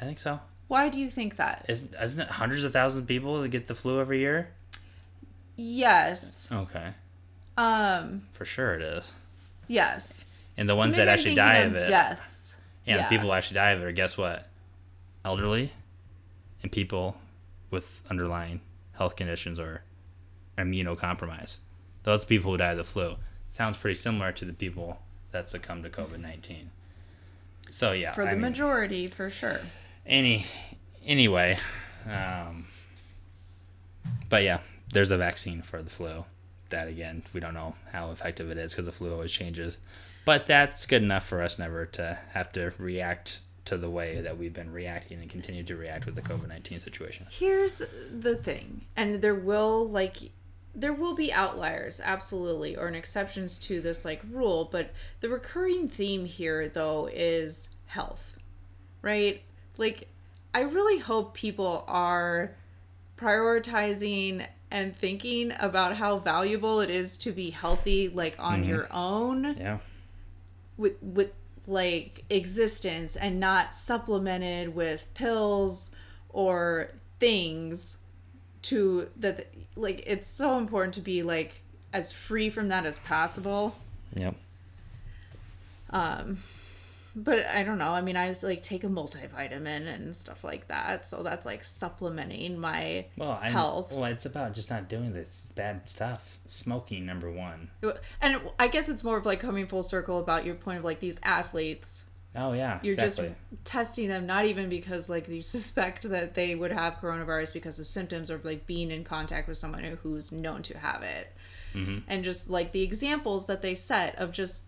[0.00, 0.38] I think so.
[0.68, 1.64] Why do you think that?
[1.68, 4.50] Isn't, isn't it hundreds of thousands of people that get the flu every year?
[5.56, 6.48] Yes.
[6.52, 6.90] Okay,
[7.56, 8.22] Um.
[8.32, 9.12] for sure it is.
[9.66, 10.24] Yes.
[10.56, 12.56] And the ones maybe that actually die of it, Deaths.
[12.86, 13.08] yeah, the yeah.
[13.08, 14.46] people who actually die of it are guess what?
[15.24, 15.72] Elderly,
[16.62, 17.16] and people
[17.70, 18.60] with underlying
[18.92, 19.82] health conditions or
[20.56, 21.58] immunocompromised.
[22.04, 23.16] Those people who die of the flu
[23.48, 25.00] sounds pretty similar to the people
[25.32, 26.70] that succumb to COVID nineteen.
[27.70, 29.60] So yeah, For I the mean- majority, for sure.
[30.08, 30.44] Any
[31.04, 31.56] anyway
[32.06, 32.66] um
[34.28, 34.60] but yeah
[34.92, 36.24] there's a vaccine for the flu
[36.70, 39.78] that again we don't know how effective it is because the flu always changes
[40.24, 44.38] but that's good enough for us never to have to react to the way that
[44.38, 49.20] we've been reacting and continue to react with the covid-19 situation Here's the thing, and
[49.20, 50.30] there will like
[50.74, 54.90] there will be outliers, absolutely, or an exceptions to this like rule, but
[55.20, 58.36] the recurring theme here though is health.
[59.02, 59.42] Right?
[59.78, 60.08] Like
[60.54, 62.52] I really hope people are
[63.16, 69.56] prioritizing and thinking about how valuable it is to be healthy like on your own
[69.58, 69.78] Yeah.
[70.76, 71.32] with with
[71.66, 75.94] like existence and not supplemented with pills
[76.28, 76.88] or
[77.18, 77.96] things
[78.62, 81.62] to that like it's so important to be like
[81.92, 83.74] as free from that as possible
[84.14, 84.34] Yep.
[85.90, 86.42] um
[87.24, 91.04] but i don't know i mean i like take a multivitamin and stuff like that
[91.04, 95.88] so that's like supplementing my Well, health Well, it's about just not doing this bad
[95.88, 96.38] stuff.
[96.48, 97.70] Smoking, number one.
[98.22, 101.00] and i guess it's more of like coming full circle about your point of like
[101.00, 102.04] these athletes
[102.36, 102.78] Oh yeah.
[102.82, 103.34] you're exactly.
[103.50, 107.78] just testing them not even because like you suspect that they would have coronavirus because
[107.80, 111.34] of symptoms or like being in contact with someone who's known to have it
[111.74, 111.98] Mm-hmm.
[112.08, 114.64] and just like the examples that they set of just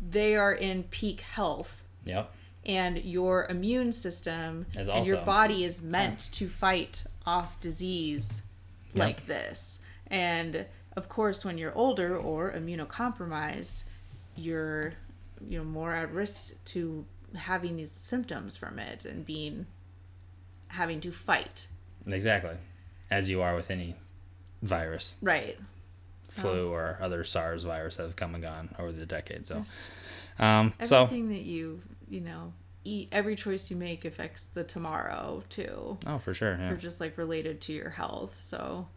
[0.00, 1.84] they are in peak health.
[2.04, 2.30] Yep.
[2.66, 8.42] and your immune system Is and your body is meant to fight off disease
[8.94, 8.98] Yep.
[8.98, 9.78] like this.
[10.08, 13.84] And of course when you're older or immunocompromised
[14.36, 14.94] you're
[15.48, 19.66] you know more at risk to having these symptoms from it and being
[20.68, 21.66] having to fight.
[22.06, 22.56] Exactly.
[23.10, 23.94] As you are with any
[24.62, 25.58] virus, right
[26.32, 29.48] flu or other SARS virus that have come and gone over the decades.
[29.48, 29.64] So,
[30.42, 32.52] um, so everything that you you know
[32.84, 36.56] eat every choice you make affects the tomorrow too oh, for sure.
[36.58, 36.70] Yeah.
[36.70, 38.88] or just like related to your health so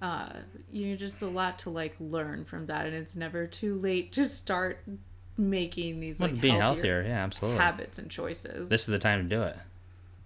[0.00, 0.28] uh
[0.70, 4.12] you know just a lot to like learn from that and it's never too late
[4.12, 4.78] to start
[5.36, 7.58] making these like being healthier healthier, yeah, absolutely.
[7.58, 9.56] habits and choices This is the time to do it.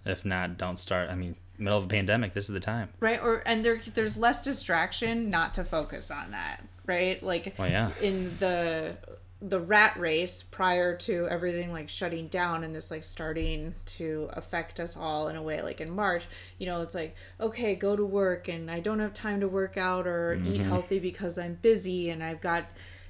[0.05, 1.09] If not, don't start.
[1.09, 2.89] I mean, middle of a pandemic, this is the time.
[2.99, 7.69] right or and there there's less distraction not to focus on that right like Well,
[7.69, 7.91] yeah.
[8.01, 8.97] in the
[9.41, 14.79] the rat race prior to everything like shutting down and this like starting to affect
[14.79, 16.25] us all in a way like in march
[16.59, 19.77] you know it's like okay go to work and i don't have time to work
[19.77, 20.63] out or eat mm-hmm.
[20.63, 22.65] healthy because i'm busy and i've got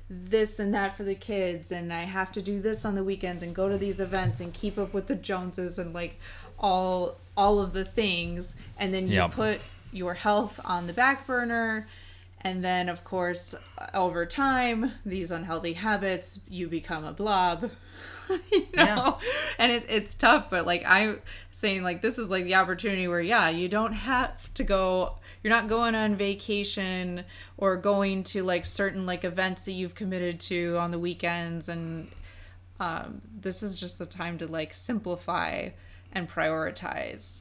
[0.10, 3.44] this and that for the kids and i have to do this on the weekends
[3.44, 6.18] and go to these events and keep up with the joneses and like
[6.58, 9.32] all all of the things and then you Yep.
[9.32, 11.88] put your health on the back burner
[12.41, 13.54] and then of course
[13.94, 17.70] over time these unhealthy habits you become a blob
[18.52, 19.17] you know
[19.60, 21.20] and it, it's tough but like i'm
[21.52, 25.13] saying like this is like the opportunity where yeah you don't have to go
[25.44, 27.24] you're not going on vacation
[27.58, 32.08] or going to like certain like events that you've committed to on the weekends and
[32.80, 35.70] um, this is just the time to like simplify
[36.13, 37.39] and prioritize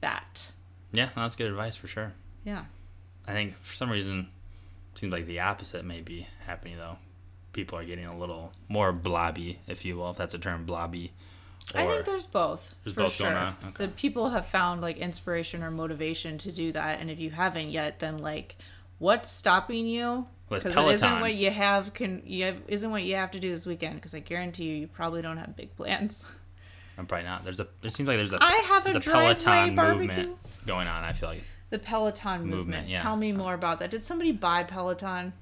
[0.00, 0.50] that
[0.92, 2.12] Yeah, that's good advice for sure.
[2.44, 2.64] yeah
[3.26, 4.28] I think for some reason,
[4.92, 6.96] it seems like the opposite may be happening though.
[7.52, 11.12] People are getting a little more blobby, if you will, if that's a term, blobby.
[11.74, 12.74] I think there's both.
[12.84, 13.26] There's both sure.
[13.28, 13.56] going on?
[13.68, 13.86] Okay.
[13.86, 17.70] The people have found like inspiration or motivation to do that, and if you haven't
[17.70, 18.56] yet, then like,
[18.98, 20.26] what's stopping you?
[20.48, 23.40] Well, it's it isn't what you have can you have, isn't what you have to
[23.40, 23.96] do this weekend.
[23.96, 26.26] Because I guarantee you, you probably don't have big plans.
[27.00, 27.44] I'm probably not.
[27.44, 27.66] There's a.
[27.82, 28.38] It seems like there's a.
[28.40, 30.06] I have a there's driveway barbecue.
[30.06, 31.02] movement going on.
[31.02, 31.42] I feel like.
[31.70, 32.56] The Peloton movement.
[32.56, 33.00] Movement, yeah.
[33.00, 33.90] Tell me more about that.
[33.90, 35.32] Did somebody buy Peloton?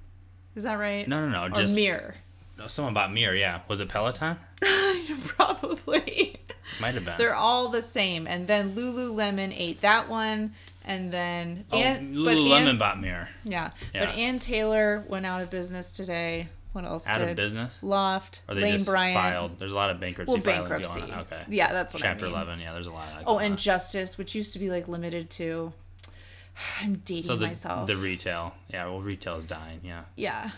[0.54, 1.08] Is that right?
[1.08, 1.46] No, no, no.
[1.46, 2.14] Or Just Mirror.
[2.58, 3.34] no, someone bought Mirror.
[3.34, 4.36] Yeah, was it Peloton?
[5.26, 6.38] probably.
[6.80, 7.14] Might have been.
[7.18, 8.26] They're all the same.
[8.26, 10.52] And then Lululemon ate that one.
[10.84, 13.28] And then oh, Ann- but Lululemon Ann- bought Mirror.
[13.44, 13.70] Yeah.
[13.94, 14.06] Yeah.
[14.06, 16.48] But Ann Taylor went out of business today.
[16.78, 17.30] What else Out did?
[17.30, 17.78] of business.
[17.82, 18.42] Loft.
[18.48, 19.14] Or they Lane just Bryant.
[19.14, 19.58] filed.
[19.58, 21.12] There's a lot of bankruptcy Well, filings bankruptcy.
[21.34, 21.42] Okay.
[21.48, 22.34] Yeah, that's what Chapter I mean.
[22.36, 22.60] 11.
[22.60, 23.08] Yeah, there's a lot.
[23.08, 23.56] Of that Oh, and on.
[23.58, 25.72] Justice, which used to be like limited to.
[26.80, 27.86] I'm dating so the myself.
[27.86, 28.54] the retail.
[28.68, 29.80] Yeah, well, retail is dying.
[29.82, 30.02] Yeah.
[30.16, 30.50] yeah.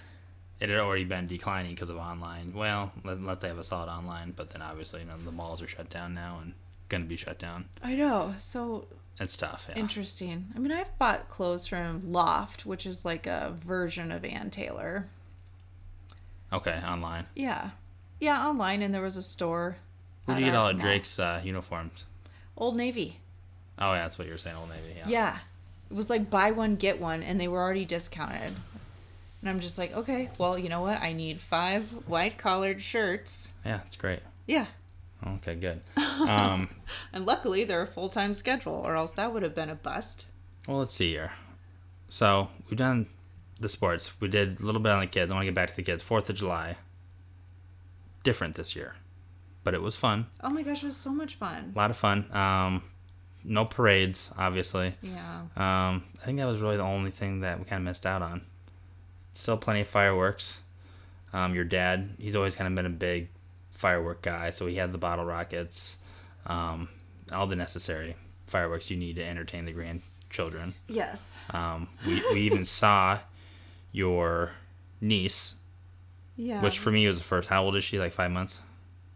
[0.61, 2.53] It had already been declining because of online.
[2.55, 5.67] Well, unless they have a solid online, but then obviously you know, the malls are
[5.67, 6.53] shut down now and
[6.91, 7.65] going to be shut down.
[7.83, 8.35] I know.
[8.39, 8.87] So
[9.19, 9.67] It's tough.
[9.71, 9.77] Yeah.
[9.79, 10.47] interesting.
[10.55, 15.09] I mean, I've bought clothes from Loft, which is like a version of Ann Taylor.
[16.53, 17.27] Okay, online.
[17.35, 17.71] Yeah.
[18.19, 19.77] Yeah, online, and there was a store.
[20.25, 20.79] Where'd you get all of.
[20.79, 22.05] Drake's uh, uniforms?
[22.57, 23.19] Old Navy.
[23.79, 24.95] Oh yeah, that's what you're saying, Old Navy.
[24.97, 25.05] Yeah.
[25.09, 25.39] Yeah.
[25.91, 28.53] It was like buy one, get one, and they were already discounted.
[29.41, 31.01] And I'm just like, okay, well, you know what?
[31.01, 33.53] I need five white collared shirts.
[33.65, 34.21] Yeah, it's great.
[34.47, 34.67] Yeah.
[35.27, 35.81] Okay, good.
[36.21, 36.69] Um,
[37.15, 40.27] And luckily, they're a full time schedule, or else that would have been a bust.
[40.69, 41.33] well, let's see here.
[42.11, 43.07] So we've done
[43.61, 44.13] the sports.
[44.21, 45.31] We did a little bit on the kids.
[45.31, 46.03] I want to get back to the kids.
[46.03, 46.77] Fourth of July.
[48.23, 48.97] Different this year,
[49.65, 50.27] but it was fun.
[50.43, 51.73] Oh my gosh, it was so much fun.
[51.75, 52.27] A lot of fun.
[52.35, 52.83] Um,
[53.45, 54.95] no parades, obviously.
[55.01, 55.41] Yeah.
[55.57, 58.21] Um, I think that was really the only thing that we kind of missed out
[58.21, 58.43] on.
[59.33, 60.61] Still plenty of fireworks.
[61.33, 63.29] Um, your dad, he's always kind of been a big
[63.73, 65.97] firework guy, so he had the bottle rockets,
[66.47, 66.89] um,
[67.33, 70.75] all the necessary fireworks you need to entertain the grandchildren.
[70.89, 71.39] Yes.
[71.51, 73.21] Um, we, we even saw
[73.93, 74.53] your
[75.01, 75.55] niece,
[76.37, 76.63] Yeah.
[76.63, 77.49] which for me was the first.
[77.49, 77.99] How old is she?
[77.99, 78.59] Like five months?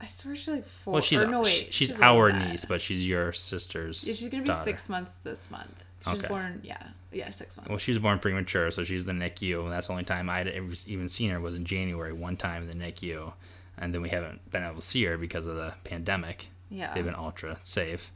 [0.01, 0.95] I swear she's like four.
[0.95, 4.05] Well, she's or no, wait, she's, older our niece, but she's your sister's.
[4.07, 4.65] Yeah, she's gonna be daughter.
[4.65, 5.85] six months this month.
[6.07, 6.29] She's Okay.
[6.29, 6.61] born.
[6.63, 6.89] Yeah.
[7.13, 7.71] Yeah, six months.
[7.71, 10.49] Well, she was born premature, so she's the NICU, and that's the only time I'd
[10.49, 13.33] ever even seen her was in January, one time in the NICU,
[13.79, 16.49] and then we haven't been able to see her because of the pandemic.
[16.69, 16.93] yeah.
[16.93, 18.11] They've been ultra safe,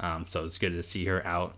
[0.00, 1.54] um, so it's good to see her out,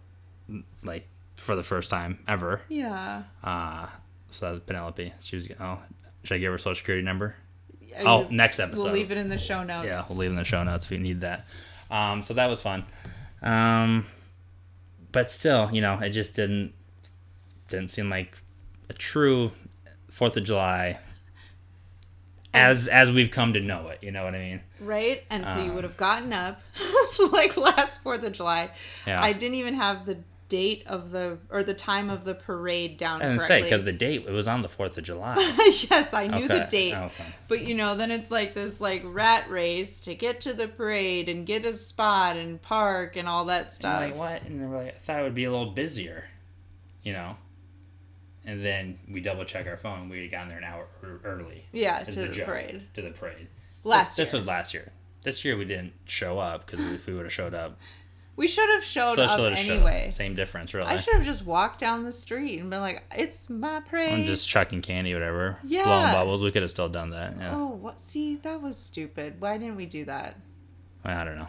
[0.85, 2.61] like for the first time ever.
[2.69, 3.23] yeah.
[3.43, 3.87] Uh,
[4.33, 5.49] so Penelope, she was.
[5.61, 5.79] Oh,
[6.25, 7.37] should I give her social security number?
[8.01, 8.83] Oh, next episode.
[8.85, 9.87] We'll leave it in the show notes.
[9.87, 11.47] Yeah, we'll leave it in the show notes if you need that.
[11.91, 12.85] Um, so that was fun.
[13.43, 14.07] Um,
[15.13, 16.73] but still, you know, it just didn't
[17.69, 18.37] didn't seem like
[18.89, 19.53] a true
[20.09, 20.99] Fourth of July
[22.55, 23.99] as as we've come to know it.
[24.03, 24.61] You know what I mean?
[24.81, 25.23] Right?
[25.31, 26.61] And so you Um, would have gotten up
[27.33, 28.71] like last 4th of July.
[29.07, 29.23] Yeah.
[29.23, 30.19] I didn't even have the
[30.53, 34.27] date of the or the time of the parade down didn't say because the date
[34.29, 35.35] it was on the Fourth of July.
[35.91, 36.93] yes, I knew the date.
[36.93, 37.25] Oh, okay.
[37.49, 41.31] But you know, then it's like this like rat race to get to the parade
[41.31, 44.01] and get a spot and park and all that And stuff.
[44.03, 44.43] like what?
[44.43, 46.25] And we're like, I thought it would be a little busier,
[47.03, 47.37] you know.
[48.45, 50.11] And then we double check our phone.
[50.11, 50.87] We had gotten there an hour
[51.25, 51.65] early.
[51.73, 52.83] yeah, to the, joke, parade.
[52.95, 53.47] To the parade.
[53.85, 54.93] Last this, this was last year.
[55.23, 57.79] This year we didn't show up because if we would have showed up,
[58.35, 59.77] We should have showed so up should have showed up.
[59.77, 60.11] anyway.
[60.11, 60.89] Same difference, really.
[60.89, 64.25] I should have just walked down the street and been like, "It's my parade." I'm
[64.25, 65.59] just chucking candy, whatever.
[65.65, 65.85] Yeah.
[65.85, 66.43] Blowing bubbles.
[66.43, 67.37] We could have still done that.
[67.39, 67.55] Yeah.
[67.55, 68.01] Oh, what?
[68.01, 69.41] See, that was stupid.
[69.41, 70.37] Why didn't we do that?
[71.05, 71.49] I don't know.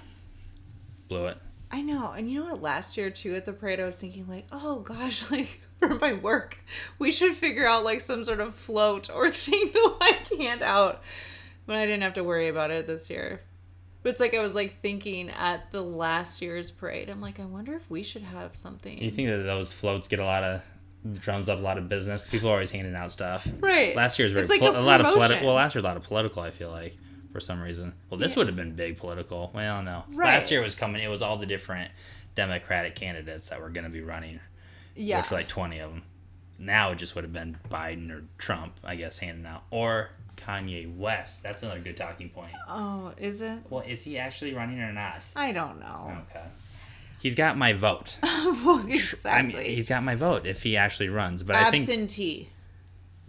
[1.07, 1.37] Blew it.
[1.71, 2.11] I know.
[2.11, 2.61] And you know what?
[2.61, 6.13] Last year, too, at the parade, I was thinking, like, oh gosh, like for my
[6.13, 6.57] work,
[6.99, 11.01] we should figure out like some sort of float or thing to like hand out.
[11.65, 13.39] But I didn't have to worry about it this year.
[14.03, 17.09] But it's like I was like thinking at the last year's parade.
[17.09, 19.01] I'm like, I wonder if we should have something.
[19.01, 20.61] You think that those floats get a lot of
[21.21, 22.27] drums up a lot of business?
[22.27, 23.47] People are always handing out stuff.
[23.59, 23.95] right?
[23.95, 25.47] Last year was very like a a, lot of political.
[25.47, 26.41] Well, last year a lot of political.
[26.43, 26.97] I feel like
[27.31, 27.93] for some reason.
[28.09, 28.39] Well, this Yeah.
[28.39, 29.51] would have been big political.
[29.55, 30.03] Well, no.
[30.13, 30.33] Right.
[30.35, 31.01] Last year was coming.
[31.01, 31.89] It was all the different
[32.35, 34.39] Democratic candidates that were going to be running.
[34.95, 35.19] yeah.
[35.21, 36.03] which were like 20 of them.
[36.59, 39.63] Now it just would have been Biden or Trump, I guess, handing out.
[39.71, 41.43] Or Kanye West.
[41.43, 42.51] That's another good talking point.
[42.67, 43.59] oh, is it?
[43.69, 45.21] Well, is he actually running or not?
[45.35, 46.17] I don't know.
[46.29, 46.45] Okay.
[47.21, 48.17] He's got my vote.
[48.23, 49.53] well, I exactly.
[49.53, 51.41] mean, he's got my vote if he actually runs.
[51.41, 52.49] But I think Absentee.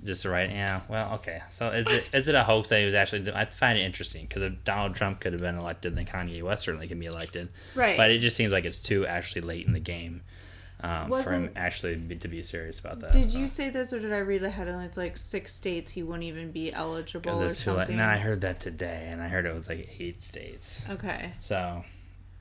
[0.02, 0.50] just right.
[0.50, 0.80] Yeah.
[0.88, 1.42] Well, okay.
[1.50, 3.32] So is it is it a hoax that he was actually?
[3.32, 6.64] I find it interesting because if Donald Trump could have been elected, then Kanye West
[6.64, 7.50] certainly can be elected.
[7.76, 7.96] Right.
[7.96, 10.22] But it just seems like it's too actually late in the game
[10.84, 13.12] um, for him actually be, to be serious about that.
[13.12, 13.38] Did so.
[13.38, 14.84] you say this or did I read the headline?
[14.84, 17.96] It's like six states he wouldn't even be eligible or something.
[17.96, 20.82] No, I heard that today, and I heard it was like eight states.
[20.90, 21.32] Okay.
[21.38, 21.82] So,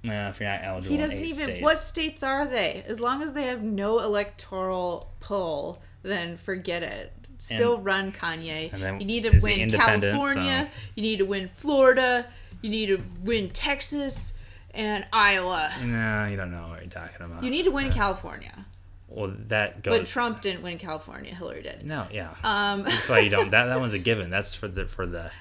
[0.04, 1.46] well, if you're not eligible, He doesn't even.
[1.46, 2.84] States, What states are they?
[2.86, 7.14] As long as they have no electoral pull, then forget it.
[7.38, 9.00] Still run Kanye.
[9.00, 10.70] You need to win California.
[10.96, 12.26] You need to win Florida.
[12.62, 14.34] You need to win Texas
[14.74, 15.72] and Iowa.
[15.84, 17.44] No, you don't know what you're talking about.
[17.44, 18.66] You need to win California.
[19.08, 20.00] well, that goes.
[20.00, 20.08] But.
[20.08, 21.34] Trump didn't win California.
[21.36, 21.86] Hillary did.
[21.86, 22.34] no, yeah.
[22.44, 23.52] Um, That's why you don't.
[23.52, 24.30] That that one's a given.
[24.30, 25.32] That's for the for the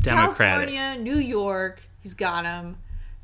[0.00, 0.74] Democratic.
[0.74, 1.82] California, New York.
[2.00, 2.76] He's got him.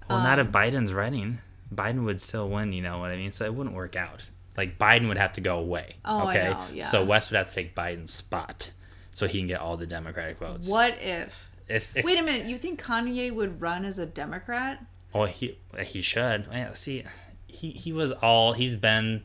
[0.08, 1.38] Well, not if Um, Biden's running.
[1.74, 2.72] Biden would still win.
[2.72, 3.32] You know what I mean?
[3.32, 4.28] So it wouldn't work out.
[4.56, 5.96] Like Biden would have to go away.
[6.04, 6.50] Oh, I okay.
[6.50, 6.86] know, yeah.
[6.86, 8.72] So West would have to take Biden's spot,
[9.12, 10.68] so he can get all the Democratic votes.
[10.68, 11.48] What if?
[11.68, 12.46] If, if Wait a minute.
[12.46, 14.84] You think Kanye would run as a Democrat?
[15.12, 16.46] Well, he he should.
[16.50, 17.04] Yeah, see,
[17.46, 19.24] he he was all he's been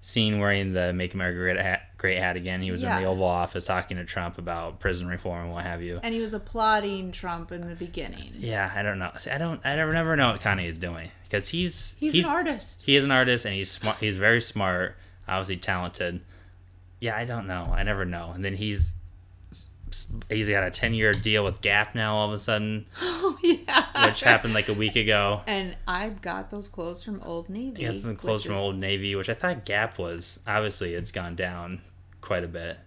[0.00, 2.62] seen wearing the "Make America Great" hat, great hat again.
[2.62, 5.82] He was in the Oval Office talking to Trump about prison reform and what have
[5.82, 6.00] you.
[6.02, 8.32] And he was applauding Trump in the beginning.
[8.38, 9.10] Yeah, I don't know.
[9.18, 9.60] See, I don't.
[9.64, 12.82] I never never know what Kanye is doing because he's He's, an artist.
[12.84, 13.98] He is an artist and he's smart.
[13.98, 14.96] He's very smart.
[15.28, 16.22] Obviously talented.
[17.00, 17.70] Yeah, I don't know.
[17.72, 18.32] I never know.
[18.34, 18.92] And then he's
[20.28, 22.16] he's got a ten year deal with Gap now.
[22.16, 24.08] All of a sudden, Oh yeah.
[24.08, 25.40] which happened like a week ago.
[25.46, 27.82] And I got those clothes from Old Navy.
[27.82, 30.40] Yeah, some clothes from is- Old Navy, which I thought Gap was.
[30.46, 31.80] Obviously, it's gone down
[32.20, 32.78] quite a bit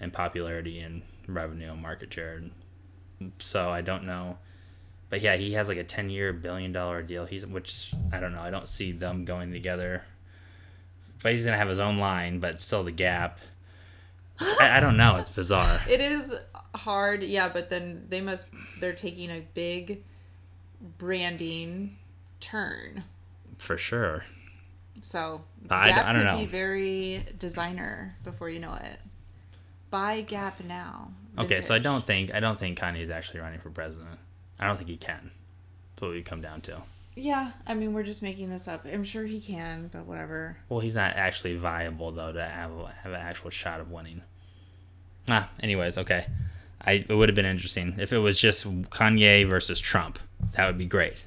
[0.00, 2.42] in popularity and revenue and market share.
[3.38, 4.36] So I don't know,
[5.08, 7.24] but yeah, he has like a ten-year billion dollar deal.
[7.24, 8.42] He's which I don't know.
[8.42, 10.02] I don't see them going together.
[11.22, 13.40] But he's gonna have his own line, but still the Gap.
[14.40, 15.16] I, I don't know.
[15.16, 15.80] It's bizarre.
[15.88, 16.34] It is
[16.74, 20.02] hard, yeah, but then they must they're taking a big
[20.98, 21.96] branding
[22.40, 23.04] turn.
[23.58, 24.24] for sure.
[25.02, 26.38] So I- Gap I don't could know.
[26.38, 28.98] be very designer before you know it.
[29.90, 31.10] Buy Gap now.
[31.38, 34.18] Okay, so I don't think I don't think Kanye is actually running for president.
[34.58, 35.30] I don't think he can.
[35.94, 36.82] That's what we come down to.
[37.18, 38.84] Yeah, I mean we're just making this up.
[38.84, 40.58] I'm sure he can, but whatever.
[40.68, 42.70] Well, he's not actually viable though to have
[43.02, 44.20] have an actual shot of winning.
[45.28, 46.26] Ah, anyways, okay.
[46.80, 50.18] I it would have been interesting if it was just Kanye versus Trump.
[50.52, 51.26] That would be great.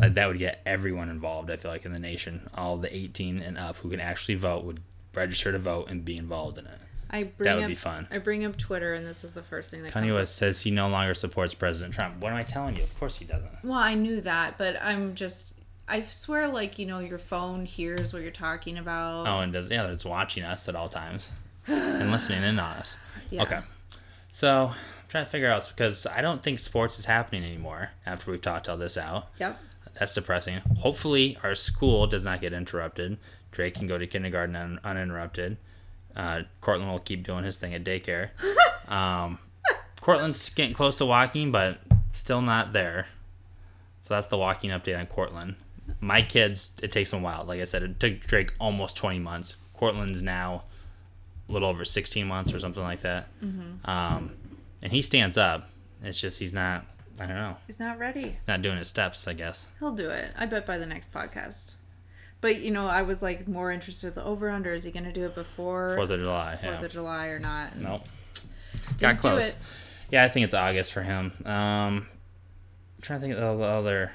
[0.00, 1.48] Like that would get everyone involved.
[1.48, 4.64] I feel like in the nation, all the 18 and up who can actually vote
[4.64, 4.80] would
[5.14, 6.78] register to vote and be involved in it.
[7.10, 8.08] I bring would up, be fun.
[8.10, 10.70] I bring up Twitter, and this is the first thing that Kanye West says he
[10.70, 12.22] no longer supports President Trump.
[12.22, 12.82] What am I telling you?
[12.82, 13.50] Of course he doesn't.
[13.62, 15.54] Well, I knew that, but I'm just.
[15.86, 19.26] I swear, like you know, your phone hears what you're talking about.
[19.26, 21.30] Oh, and does yeah, it's watching us at all times
[21.66, 22.96] and listening in on us.
[23.30, 23.42] Yeah.
[23.42, 23.60] Okay.
[24.30, 28.30] So I'm trying to figure out because I don't think sports is happening anymore after
[28.30, 29.28] we've talked all this out.
[29.40, 29.58] Yep.
[29.98, 30.58] That's depressing.
[30.78, 33.16] Hopefully our school does not get interrupted.
[33.50, 35.56] Drake can go to kindergarten un- uninterrupted.
[36.16, 38.30] Uh, Cortland will keep doing his thing at daycare.
[38.90, 39.38] um,
[40.00, 41.78] Cortland's getting close to walking, but
[42.12, 43.08] still not there.
[44.02, 45.56] So that's the walking update on Cortland.
[46.00, 47.44] My kids, it takes them a while.
[47.46, 49.56] Like I said, it took Drake almost 20 months.
[49.74, 50.62] Cortland's now
[51.48, 53.28] a little over 16 months or something like that.
[53.84, 54.32] Um,
[54.82, 55.68] and he stands up.
[56.02, 56.84] It's just he's not,
[57.18, 58.36] I don't know, He's not ready.
[58.46, 59.66] not doing his steps, I guess.
[59.78, 60.30] He'll do it.
[60.36, 61.74] I bet by the next podcast.
[62.44, 64.74] But you know, I was like more interested in the over under.
[64.74, 66.58] Is he going to do it before Fourth of July.
[66.60, 66.84] Fourth Yeah.
[66.84, 67.72] of July or not?
[67.72, 68.06] And Nope.
[68.98, 69.56] Got close.
[70.10, 71.32] Yeah, I think it's August for him.
[71.46, 72.06] Um, I'm
[73.00, 74.12] trying to think of all the other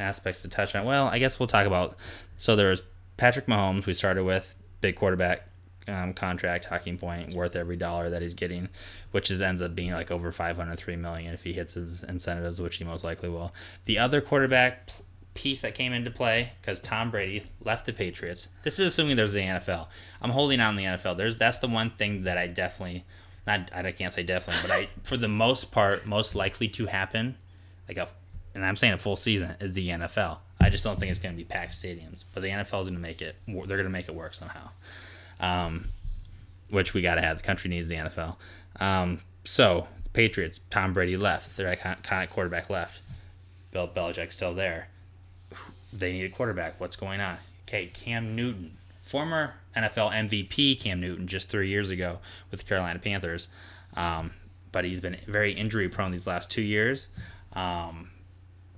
[0.00, 0.86] aspects to touch on.
[0.86, 1.96] Well, I guess we'll talk about.
[2.36, 2.82] So there was
[3.16, 3.86] Patrick Mahomes.
[3.86, 5.46] We started with big quarterback
[5.86, 8.70] um, contract, talking point, worth every dollar that he's getting,
[9.12, 12.78] which is ends up being like over 503 million if he hits his incentives, which
[12.78, 13.54] he most likely will.
[13.84, 14.90] The other quarterback
[15.38, 18.48] piece that came into play because Tom Brady left the Patriots.
[18.64, 19.86] This is assuming there's the NFL.
[20.20, 21.16] I'm holding on the NFL.
[21.16, 23.04] There's that's the one thing that I definitely
[23.46, 27.36] not I can't say definitely, but I for the most part most likely to happen,
[27.86, 28.08] like a
[28.54, 30.38] and I'm saying a full season is the NFL.
[30.60, 32.94] I just don't think it's going to be packed stadiums, but the NFL is going
[32.94, 33.36] to make it.
[33.46, 34.70] They're going to make it work somehow.
[35.38, 35.90] Um,
[36.68, 37.38] which we got to have.
[37.38, 38.34] The country needs the NFL.
[38.80, 41.56] Um, so Patriots, Tom Brady left.
[41.56, 43.02] Their iconic quarterback left.
[43.70, 44.88] Bill Belichick still there.
[45.92, 46.80] They need a quarterback.
[46.80, 47.36] What's going on?
[47.66, 52.18] Okay, Cam Newton, former NFL MVP Cam Newton, just three years ago
[52.50, 53.48] with the Carolina Panthers,
[53.94, 54.32] um,
[54.72, 57.08] but he's been very injury prone these last two years.
[57.52, 58.10] Um,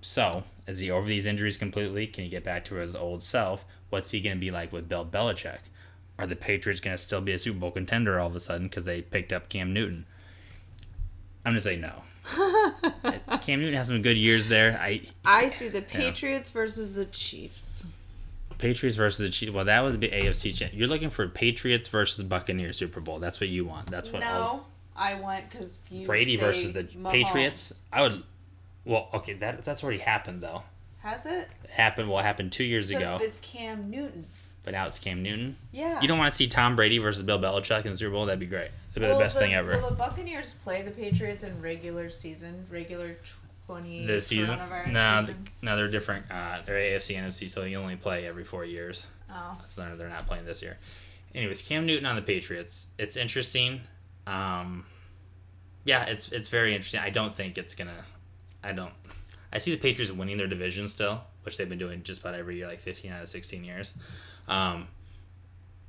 [0.00, 2.06] so, is he over these injuries completely?
[2.06, 3.64] Can he get back to his old self?
[3.90, 5.60] What's he going to be like with Bill Belichick?
[6.18, 8.68] Are the Patriots going to still be a Super Bowl contender all of a sudden
[8.68, 10.06] because they picked up Cam Newton?
[11.44, 12.02] I'm going to say no.
[13.42, 14.78] Cam Newton has some good years there.
[14.80, 17.84] I I see the Patriots versus the Chiefs.
[18.58, 19.52] Patriots versus the Chiefs.
[19.52, 20.54] Well, that was the AFC.
[20.54, 23.18] Cha- You're looking for Patriots versus Buccaneers Super Bowl.
[23.18, 23.90] That's what you want.
[23.90, 24.64] That's what No,
[24.94, 27.10] I want because Brady versus the Mahomes.
[27.10, 27.80] Patriots.
[27.92, 28.22] I would.
[28.84, 30.62] Well, okay, that that's already happened though.
[31.00, 31.48] Has it?
[31.64, 32.10] It happened.
[32.10, 34.26] Well, it happened two years ago, it's Cam Newton.
[34.62, 35.56] But now it's Cam Newton.
[35.72, 36.00] Yeah.
[36.00, 38.26] You don't want to see Tom Brady versus Bill Belichick in the Super Bowl?
[38.26, 38.70] That'd be great.
[38.94, 39.72] That'd be Will the best thing ever.
[39.72, 43.16] Will the Buccaneers play the Patriots in regular season, regular
[43.66, 44.58] twenty This season?
[44.92, 45.48] No, season?
[45.62, 46.26] no, they're different.
[46.30, 49.06] Uh, they're AFC, NFC, so you only play every four years.
[49.32, 50.76] Oh, So they're, they're not playing this year.
[51.34, 52.88] Anyways, Cam Newton on the Patriots.
[52.98, 53.82] It's interesting.
[54.26, 54.86] Um,
[55.84, 57.00] yeah, it's it's very interesting.
[57.00, 58.04] I don't think it's gonna.
[58.64, 58.92] I don't.
[59.52, 62.56] I see the Patriots winning their division still, which they've been doing just about every
[62.56, 63.92] year, like fifteen out of sixteen years.
[64.48, 64.88] Um,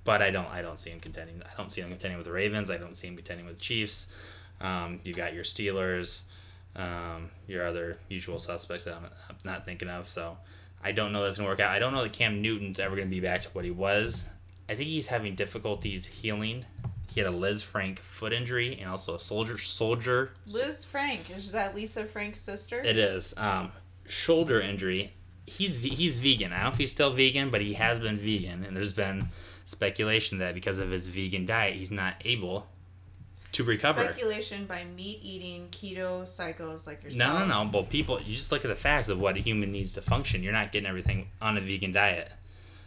[0.04, 0.48] but I don't.
[0.48, 1.42] I don't see them contending.
[1.44, 2.72] I don't see them contending with the Ravens.
[2.72, 4.12] I don't see them contending with the Chiefs.
[4.60, 6.22] Um, you got your Steelers,
[6.76, 10.08] um, your other usual suspects that I'm, I'm not thinking of.
[10.10, 10.38] So
[10.84, 11.72] I don't know that's gonna work out.
[11.72, 14.30] I don't know that Cam Newton's ever gonna be back to what he was.
[14.70, 16.66] I think he's having difficulties healing.
[17.14, 20.32] He had a Lisfranc foot injury and also a soldier soldier.
[20.48, 22.80] Liz Frank is that Lisa Frank's sister?
[22.80, 23.72] It is um,
[24.08, 25.14] shoulder injury.
[25.46, 26.54] He's he's vegan.
[26.54, 29.26] I don't know if he's still vegan, but he has been vegan, and there's been
[29.66, 32.68] speculation that because of his vegan diet, he's not able
[33.52, 34.06] to recover.
[34.06, 37.34] Speculation by meat eating keto psychos like yourself.
[37.34, 37.70] No, no, no.
[37.70, 40.44] But people, you just look at the facts of what a human needs to function.
[40.44, 42.32] You're not getting everything on a vegan diet.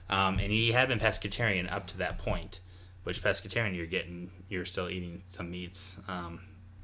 [0.09, 2.61] Um, and he had been pescatarian up to that point,
[3.05, 5.99] which pescatarian you're getting, you're still eating some meats.
[6.09, 6.41] Um,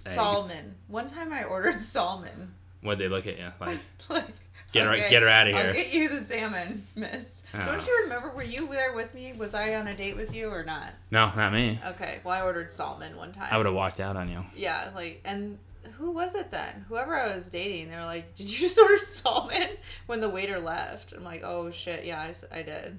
[0.06, 0.14] eggs.
[0.14, 0.74] Salmon.
[0.88, 2.54] One time I ordered salmon.
[2.82, 3.78] What'd they look at you like?
[4.08, 4.26] like,
[4.72, 5.58] Get her- get her outta here.
[5.58, 7.42] I'll get you the salmon, miss.
[7.52, 7.66] Oh.
[7.66, 8.30] Don't you remember?
[8.30, 9.32] Were you there with me?
[9.32, 10.92] Was I on a date with you or not?
[11.10, 11.78] No, not me.
[11.88, 12.20] Okay.
[12.24, 13.48] Well, I ordered salmon one time.
[13.50, 14.44] I would have walked out on you.
[14.54, 15.58] Yeah, like, and
[15.96, 16.84] who was it then?
[16.88, 19.68] Whoever I was dating, they were like, "Did you just order salmon?"
[20.06, 22.98] When the waiter left, I'm like, "Oh shit, yeah, I did."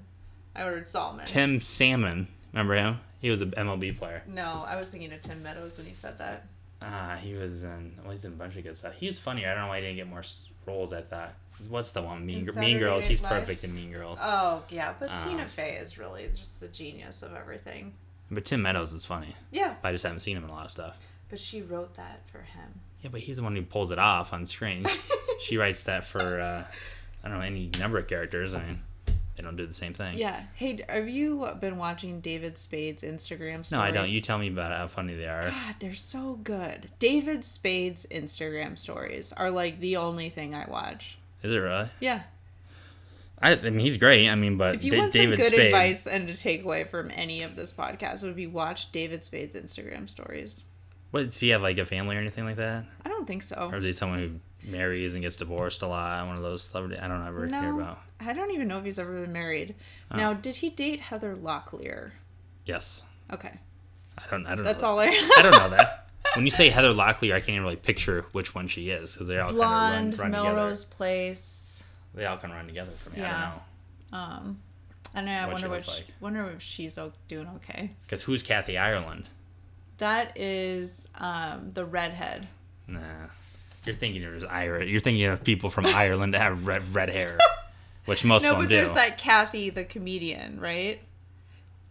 [0.54, 1.24] I ordered salmon.
[1.24, 2.98] Tim Salmon, remember him?
[3.20, 4.22] He was an MLB player.
[4.26, 6.46] no, I was thinking of Tim Meadows when he said that.
[6.80, 7.92] Ah, he was in.
[8.02, 8.94] Well, he's in a bunch of good stuff.
[8.94, 9.46] He was funny.
[9.46, 10.22] I don't know why he didn't get more
[10.66, 10.92] roles.
[10.92, 11.32] I thought.
[11.68, 12.26] What's the one?
[12.26, 13.04] Mean, In Gr- Saturday mean Girls.
[13.04, 14.18] He's perfect in Mean Girls.
[14.20, 17.94] Oh yeah, but Um, Tina Fey is really just the genius of everything.
[18.32, 19.36] But Tim Meadows is funny.
[19.52, 20.96] Yeah, I just haven't seen him in a lot of stuff.
[21.30, 22.80] but she wrote that for him.
[23.02, 24.84] Yeah, but he's the one who pulls it off on screen.
[25.42, 26.64] she writes that for uh,
[27.22, 28.54] I don't know any number of characters.
[28.54, 28.82] I mean,
[29.42, 30.16] they don't do the same thing.
[30.16, 30.44] Yeah.
[30.54, 33.72] Hey, have you been watching David Spade's Instagram stories?
[33.72, 34.08] No, I don't.
[34.08, 35.50] You tell me about how funny they are.
[35.50, 36.90] God, they're so good.
[37.00, 41.18] David Spade's Instagram stories are like the only thing I watch.
[41.42, 41.88] Is it really?
[42.00, 42.22] Yeah.
[43.40, 44.28] I, I mean, he's great.
[44.28, 45.66] I mean, but If you Da- want David some good Spade.
[45.66, 49.24] advice and to take away from any of this podcast, it would be watch David
[49.24, 50.64] Spade's Instagram stories.
[51.10, 51.60] What does he have?
[51.62, 52.84] Like a family or anything like that?
[53.04, 53.68] I don't think so.
[53.72, 54.30] Or is he someone who
[54.64, 56.26] marries and gets divorced a lot?
[56.26, 57.00] One of those celebrity.
[57.00, 58.00] I don't ever hear about.
[58.20, 59.74] I don't even know if he's ever been married.
[60.10, 60.16] Oh.
[60.16, 62.12] Now, did he date Heather Locklear?
[62.64, 63.02] Yes.
[63.32, 63.52] Okay,
[64.18, 64.46] I don't.
[64.46, 64.64] I don't.
[64.64, 64.88] that's know.
[64.88, 65.06] all I.
[65.38, 66.08] I don't know that.
[66.36, 69.28] When you say Heather Locklear, I can't even really picture which one she is because
[69.28, 71.84] they all Blonde, kind of run, run Melrose Place.
[72.12, 72.22] together.
[72.22, 73.16] They all kind of run together for me.
[73.18, 73.40] I Yeah.
[73.40, 74.18] don't know.
[74.18, 74.58] Um,
[75.14, 76.04] and I What wonder what she, like.
[76.20, 76.98] wonder if she's
[77.28, 77.90] doing okay.
[78.02, 79.28] Because who's Kathy Ireland?
[79.98, 82.48] That is um the redhead.
[82.86, 83.00] Nah.
[83.84, 84.88] You're thinking of Irish.
[84.90, 87.36] You're thinking of people from Ireland that have red red hair,
[88.06, 88.74] which most No, of them do.
[88.76, 91.00] No, but there's that Kathy, the comedian, right?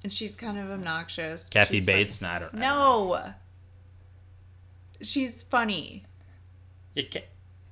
[0.04, 1.48] And she's kind of obnoxious.
[1.50, 1.86] Kathy funny.
[2.04, 2.22] Bates.
[2.22, 2.48] No, I don't.
[2.48, 3.14] I don't know.
[3.16, 3.34] No.
[5.02, 6.04] She's funny.
[6.96, 7.26] Yeah, Ca-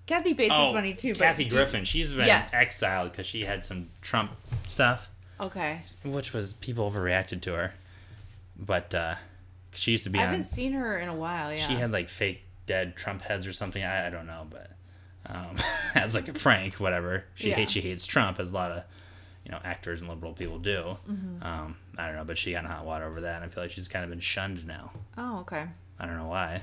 [0.07, 1.13] Kathy Bates oh, is funny too.
[1.13, 1.83] Kathy do- Griffin.
[1.85, 2.53] She's been Yes.
[2.53, 4.31] exiled because she had some Trump
[4.67, 5.09] stuff,
[5.39, 5.81] Okay.
[6.03, 7.73] which was people overreacted to her.
[8.57, 9.15] But uh,
[9.73, 10.29] she used to be I on.
[10.29, 11.53] haven't seen her in a while.
[11.53, 11.67] Yeah.
[11.67, 13.83] She had like fake dead Trump heads or something.
[13.83, 14.71] I, I don't know, but
[15.25, 15.57] um,
[15.95, 17.25] as like a prank, whatever.
[17.35, 17.55] She Yeah.
[17.55, 18.83] hates she hates Trump, as a lot of
[19.43, 20.97] you know actors and liberal people do.
[21.09, 21.41] Mm-hmm.
[21.43, 23.63] Um, I don't know, but she got in hot water over that, and I feel
[23.63, 24.91] like she's kind of been shunned now.
[25.17, 25.65] oh, okay.
[25.99, 26.61] I don't know why.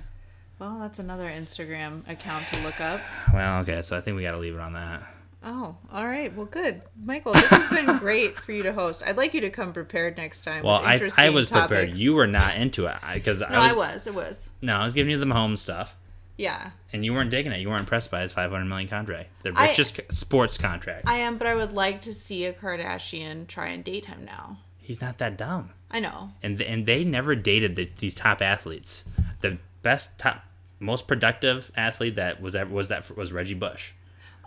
[0.59, 3.01] Well, that's another Instagram account to look up.
[3.35, 5.03] Well, okay, so I think we got to leave it on that.
[5.49, 6.35] Oh, all right.
[6.35, 7.33] Well, good, Michael.
[7.33, 9.05] This has been great for you to host.
[9.07, 10.65] I'd like you to come prepared next time.
[10.65, 11.97] Well, I, I was prepared.
[11.97, 14.07] You were not into it because No, I I was, was.
[14.09, 14.49] It was.
[14.61, 15.95] no, I was giving you the Mahomes stuff,
[16.37, 17.61] Yeah, and you weren't digging it.
[17.61, 21.07] You weren't impressed by his five hundred million contract, the I- richest sports contract.
[21.07, 21.39] I am.
[21.39, 24.59] But I would like to see a Kardashian try and date him now.
[24.79, 25.71] He's not that dumb.
[25.93, 26.31] I know.
[26.43, 29.05] and and they never dated the, these top athletes.
[29.43, 30.43] The best top
[30.81, 33.93] most productive athlete that was ever was that was Reggie Bush.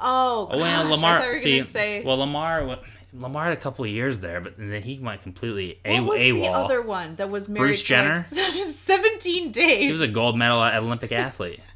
[0.02, 1.18] Oh, Oh well, gosh, Lamar.
[1.18, 2.04] I thought you were see, say.
[2.04, 2.80] well Lamar.
[3.12, 6.22] Lamar had a couple of years there, but then he went completely a- what was
[6.22, 6.42] AWOL.
[6.42, 8.66] the other one that was married Bruce for like Jenner?
[8.68, 9.86] Seventeen days.
[9.86, 11.60] He was a gold medal Olympic athlete.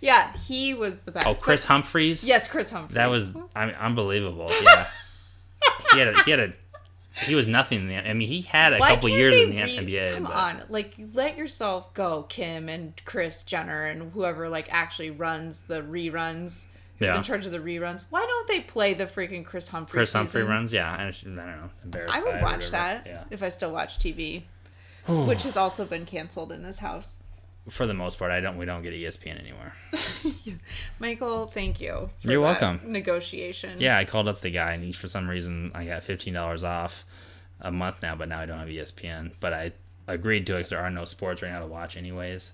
[0.00, 1.26] Yeah, he was the best.
[1.26, 2.22] Oh, Chris but- Humphreys.
[2.26, 2.94] Yes, Kris Humphries.
[2.94, 4.48] that was I mean, unbelievable.
[4.62, 4.86] Yeah,
[5.92, 6.52] he had a, he had a
[7.24, 7.80] he was nothing.
[7.80, 10.14] In the, I mean, he had a Why couple years in the re- NBA.
[10.14, 15.10] Come but- on, like let yourself go, Kim and Kris Jenner and whoever like actually
[15.10, 16.66] runs the reruns.
[16.98, 17.16] Who's Yeah.
[17.18, 18.04] in charge of the reruns?
[18.10, 19.98] Why don't they play the freaking Kris Humphrey?
[19.98, 20.50] Kris Humphrey season?
[20.50, 20.72] runs.
[20.72, 21.70] Yeah, I, don't know.
[21.84, 23.24] Embarrassed I would watch that Yeah.
[23.30, 24.44] if I still watch TV,
[25.06, 27.22] which has also been canceled in this house.
[27.68, 28.56] For the most part, I don't.
[28.56, 29.72] We don't get ESPN anymore.
[30.98, 32.10] Michael, thank you.
[32.22, 32.80] for You're welcome.
[32.84, 33.80] Negotiation.
[33.80, 36.64] Yeah, I called up the guy, and he, for some reason, I got fifteen dollars
[36.64, 37.04] off
[37.60, 39.32] a month now, but now I don't have ESPN.
[39.40, 39.72] But I
[40.06, 42.52] agreed to it because there are no sports right now to watch, anyways.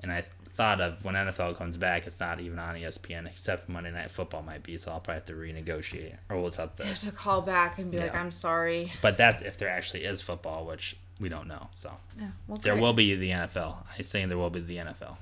[0.00, 0.24] And I
[0.54, 4.42] thought of when NFL comes back, it's not even on ESPN, except Monday Night Football
[4.42, 4.76] might be.
[4.76, 6.86] So I'll probably have to renegotiate, or what's up there.
[6.86, 8.92] Have To call back and be like, I'm sorry.
[9.00, 11.68] But that's if there actually is football, which we don't know.
[11.72, 13.76] So Yeah, well, there will be the NFL.
[13.96, 15.16] I'm saying there will be the NFL.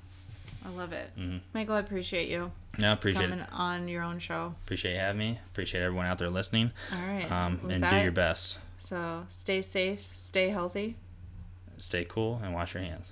[0.64, 1.10] I love it.
[1.18, 1.38] Mm-hmm.
[1.54, 3.48] Michael, I appreciate you No, appreciate coming it.
[3.52, 4.54] on your own show.
[4.64, 5.38] Appreciate you having me.
[5.52, 6.70] Appreciate everyone out there listening.
[6.92, 7.30] All right.
[7.30, 8.58] Um, and that, do your best.
[8.78, 10.96] So stay safe, stay healthy.
[11.78, 13.10] Stay cool and wash your hands.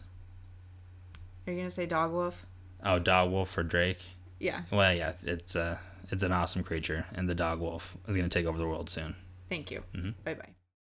[1.48, 2.44] Are you gonna say dog wolf?
[2.84, 4.02] Oh, dog wolf for Drake.
[4.38, 4.64] Yeah.
[4.70, 5.78] Well, yeah, it's uh,
[6.10, 9.16] it's an awesome creature, and the dog wolf is gonna take over the world soon.
[9.48, 9.82] Thank you.
[9.94, 10.10] Mm-hmm.
[10.24, 10.57] Bye bye.